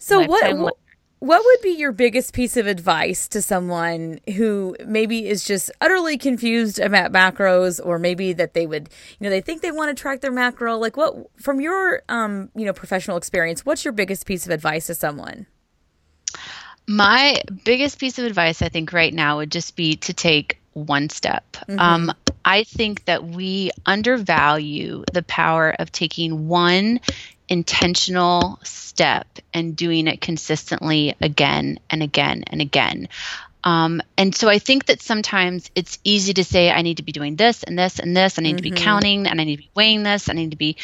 [0.00, 0.76] so what what
[1.20, 6.78] would be your biggest piece of advice to someone who maybe is just utterly confused
[6.78, 10.22] about macros or maybe that they would, you know, they think they want to track
[10.22, 10.78] their macro?
[10.78, 14.86] Like what from your um, you know, professional experience, what's your biggest piece of advice
[14.86, 15.46] to someone?
[16.86, 21.10] My biggest piece of advice I think right now would just be to take one
[21.10, 21.44] step.
[21.68, 21.78] Mm-hmm.
[21.78, 22.12] Um,
[22.44, 27.00] I think that we undervalue the power of taking one
[27.50, 33.08] intentional step and doing it consistently again and again and again.
[33.62, 37.12] Um, and so I think that sometimes it's easy to say, I need to be
[37.12, 38.38] doing this and this and this.
[38.38, 38.56] I need mm-hmm.
[38.56, 38.84] to be mm-hmm.
[38.84, 40.28] counting and I need to be weighing this.
[40.28, 40.76] I need to be,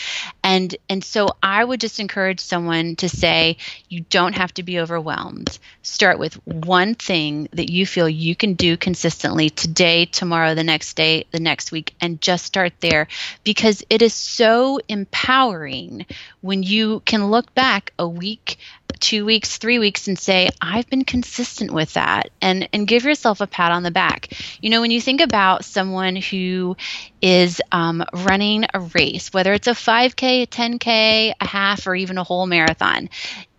[0.42, 3.56] and and so I would just encourage someone to say,
[3.88, 5.58] you don't have to be overwhelmed.
[5.82, 10.94] Start with one thing that you feel you can do consistently today, tomorrow, the next
[10.94, 13.08] day, the next week, and just start there
[13.44, 16.06] because it is so empowering
[16.40, 18.58] when you can look back a week
[19.00, 23.40] two weeks, three weeks, and say, I've been consistent with that, and, and give yourself
[23.40, 24.32] a pat on the back.
[24.60, 26.76] You know, when you think about someone who
[27.20, 32.18] is um, running a race, whether it's a 5K, a 10K, a half, or even
[32.18, 33.08] a whole marathon,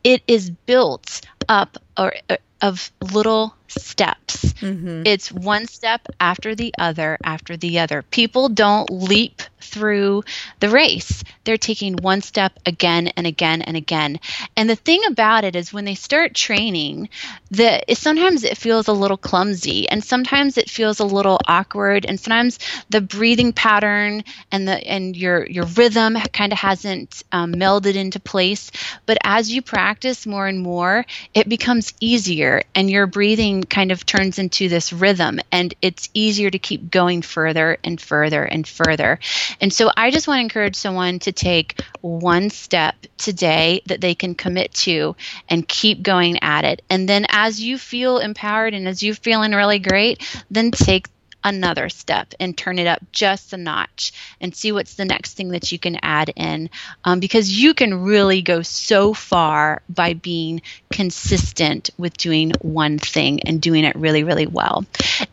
[0.03, 4.53] it is built up or, uh, of little steps.
[4.53, 5.03] Mm-hmm.
[5.05, 8.01] It's one step after the other after the other.
[8.01, 10.23] People don't leap through
[10.59, 11.23] the race.
[11.43, 14.19] They're taking one step again and again and again.
[14.55, 17.09] And the thing about it is when they start training,
[17.51, 22.19] that sometimes it feels a little clumsy and sometimes it feels a little awkward and
[22.19, 22.59] sometimes
[22.89, 28.19] the breathing pattern and the and your your rhythm kind of hasn't um, melded into
[28.19, 28.71] place.
[29.05, 34.05] But as you practice more and more, it becomes easier and your breathing kind of
[34.05, 39.19] turns into this rhythm and it's easier to keep going further and further and further.
[39.61, 44.15] And so I just want to encourage someone to take one step today that they
[44.15, 45.15] can commit to
[45.49, 46.81] and keep going at it.
[46.89, 51.07] And then as you feel empowered and as you're feeling really great, then take
[51.47, 55.49] another step and turn it up just a notch and see what's the next thing
[55.49, 56.69] that you can add in.
[57.03, 63.41] Um, because you can really go so far by being consistent with doing one thing
[63.43, 64.85] and doing it really really well.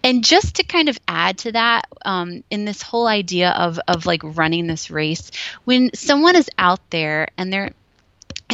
[0.03, 4.07] And just to kind of add to that um, in this whole idea of of
[4.07, 5.31] like running this race
[5.65, 7.73] when someone is out there and they're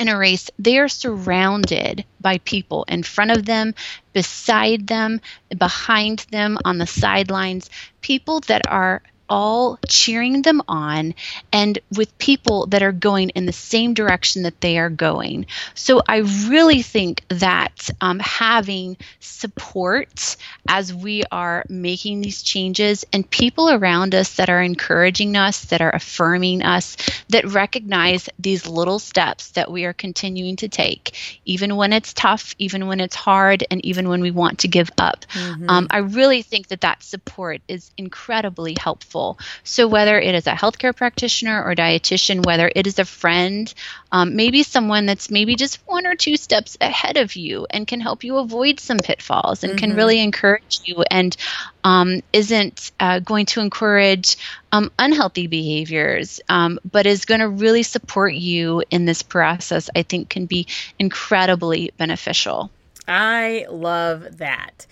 [0.01, 3.75] in a race, they are surrounded by people in front of them,
[4.13, 5.21] beside them,
[5.57, 7.71] behind them, on the sidelines,
[8.01, 11.15] people that are all cheering them on
[11.53, 15.47] and with people that are going in the same direction that they are going.
[15.75, 16.19] So I
[16.49, 20.37] really think that um, having support
[20.69, 25.81] as we are making these changes and people around us that are encouraging us, that
[25.81, 26.97] are affirming us,
[27.29, 32.57] that recognize these little steps that we are continuing to take, even when it's tough,
[32.59, 35.25] even when it's hard, and even when we want to give up.
[35.35, 35.71] Mm-hmm.
[35.71, 39.45] Um, I really think that that support is incredibly helpful helpful.
[39.65, 43.73] So, whether it is a healthcare practitioner or dietitian, whether it is a friend,
[44.13, 48.01] um, maybe someone that's maybe just one or two steps ahead of you and can
[48.01, 49.79] help you avoid some pitfalls and mm-hmm.
[49.79, 51.37] can really encourage you and
[51.85, 54.37] um, isn't uh, going to encourage
[54.73, 60.03] um, unhealthy behaviors, um, but is going to really support you in this process, I
[60.03, 60.67] think can be
[60.99, 62.71] incredibly beneficial.
[63.09, 64.87] I love that.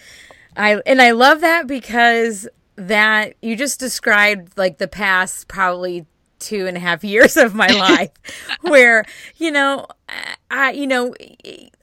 [0.57, 2.49] I and I love that because
[2.79, 6.07] that you just described like the past probably
[6.39, 8.11] two and a half years of my life
[8.62, 9.05] where
[9.37, 9.87] you know
[10.50, 11.14] I, you know,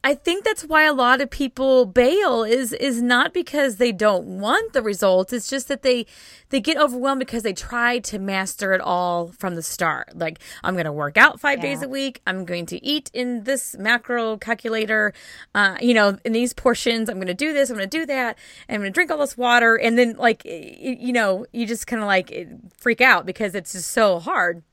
[0.03, 4.39] I think that's why a lot of people bail is is not because they don't
[4.39, 5.31] want the results.
[5.31, 6.07] It's just that they
[6.49, 10.17] they get overwhelmed because they try to master it all from the start.
[10.17, 11.65] Like I'm going to work out five yeah.
[11.65, 12.21] days a week.
[12.25, 15.13] I'm going to eat in this macro calculator.
[15.53, 17.69] Uh, you know, in these portions, I'm going to do this.
[17.69, 18.37] I'm going to do that.
[18.67, 19.75] And I'm going to drink all this water.
[19.75, 22.47] And then, like, you know, you just kind of like
[22.77, 24.63] freak out because it's just so hard.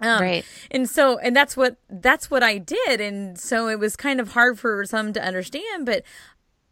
[0.00, 0.44] Um, right.
[0.70, 3.00] And so, and that's what, that's what I did.
[3.00, 6.02] And so it was kind of hard for some to understand, but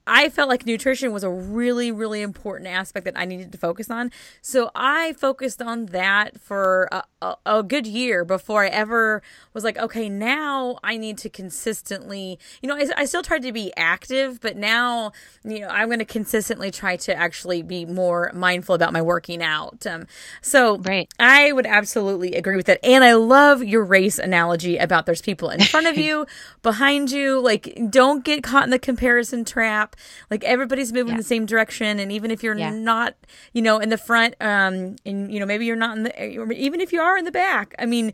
[0.07, 3.91] I felt like nutrition was a really, really important aspect that I needed to focus
[3.91, 4.11] on.
[4.43, 9.23] So I focused on that for a, a, a, good year before I ever
[9.55, 13.53] was like, okay, now I need to consistently, you know, I, I still tried to
[13.53, 18.31] be active, but now, you know, I'm going to consistently try to actually be more
[18.35, 19.87] mindful about my working out.
[19.87, 20.07] Um,
[20.43, 21.11] so right.
[21.19, 22.85] I would absolutely agree with that.
[22.85, 26.27] And I love your race analogy about there's people in front of you,
[26.63, 27.41] behind you.
[27.41, 29.94] Like, don't get caught in the comparison trap
[30.31, 31.19] like everybody's moving yeah.
[31.19, 32.71] the same direction and even if you're yeah.
[32.71, 33.15] not
[33.53, 36.81] you know in the front um and you know maybe you're not in the even
[36.81, 38.13] if you are in the back i mean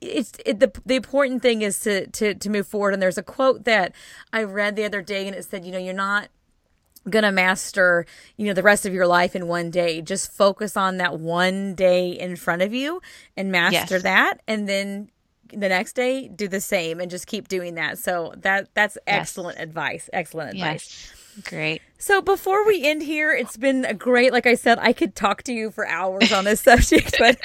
[0.00, 3.22] it's it, the the important thing is to to to move forward and there's a
[3.22, 3.92] quote that
[4.32, 6.28] i read the other day and it said you know you're not
[7.08, 8.06] gonna master
[8.36, 11.74] you know the rest of your life in one day just focus on that one
[11.74, 13.00] day in front of you
[13.36, 14.02] and master yes.
[14.02, 15.08] that and then
[15.52, 19.58] the next day do the same and just keep doing that so that that's excellent
[19.58, 19.62] yes.
[19.64, 21.44] advice excellent advice yes.
[21.44, 25.14] great so before we end here it's been a great like i said i could
[25.14, 27.38] talk to you for hours on this subject but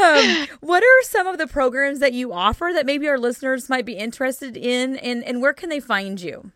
[0.00, 3.84] um, what are some of the programs that you offer that maybe our listeners might
[3.84, 6.50] be interested in and and where can they find you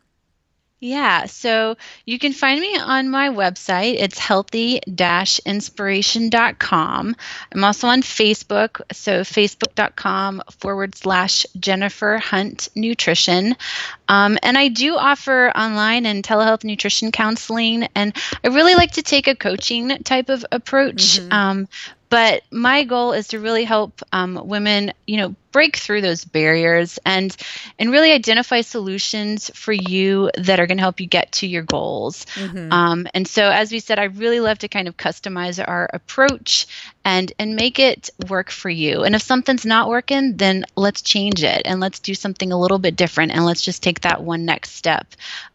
[0.79, 3.95] Yeah, so you can find me on my website.
[3.99, 7.17] It's healthy-inspiration.com.
[7.53, 13.57] I'm also on Facebook, so facebook.com forward slash Jennifer Hunt Nutrition.
[14.07, 18.15] Um, and I do offer online and telehealth nutrition counseling, and
[18.45, 21.19] I really like to take a coaching type of approach.
[21.19, 21.33] Mm-hmm.
[21.33, 21.69] Um,
[22.09, 26.99] but my goal is to really help um, women, you know, break through those barriers
[27.07, 27.35] and
[27.79, 31.63] and really identify solutions for you that are going to help you get to your
[31.63, 32.27] goals.
[32.35, 32.71] Mm-hmm.
[32.71, 36.67] Um, and so, as we said, I really love to kind of customize our approach
[37.07, 39.05] and and make it work for you.
[39.05, 42.79] And if something's not working, then let's change it and let's do something a little
[42.79, 45.07] bit different and let's just take that one next step.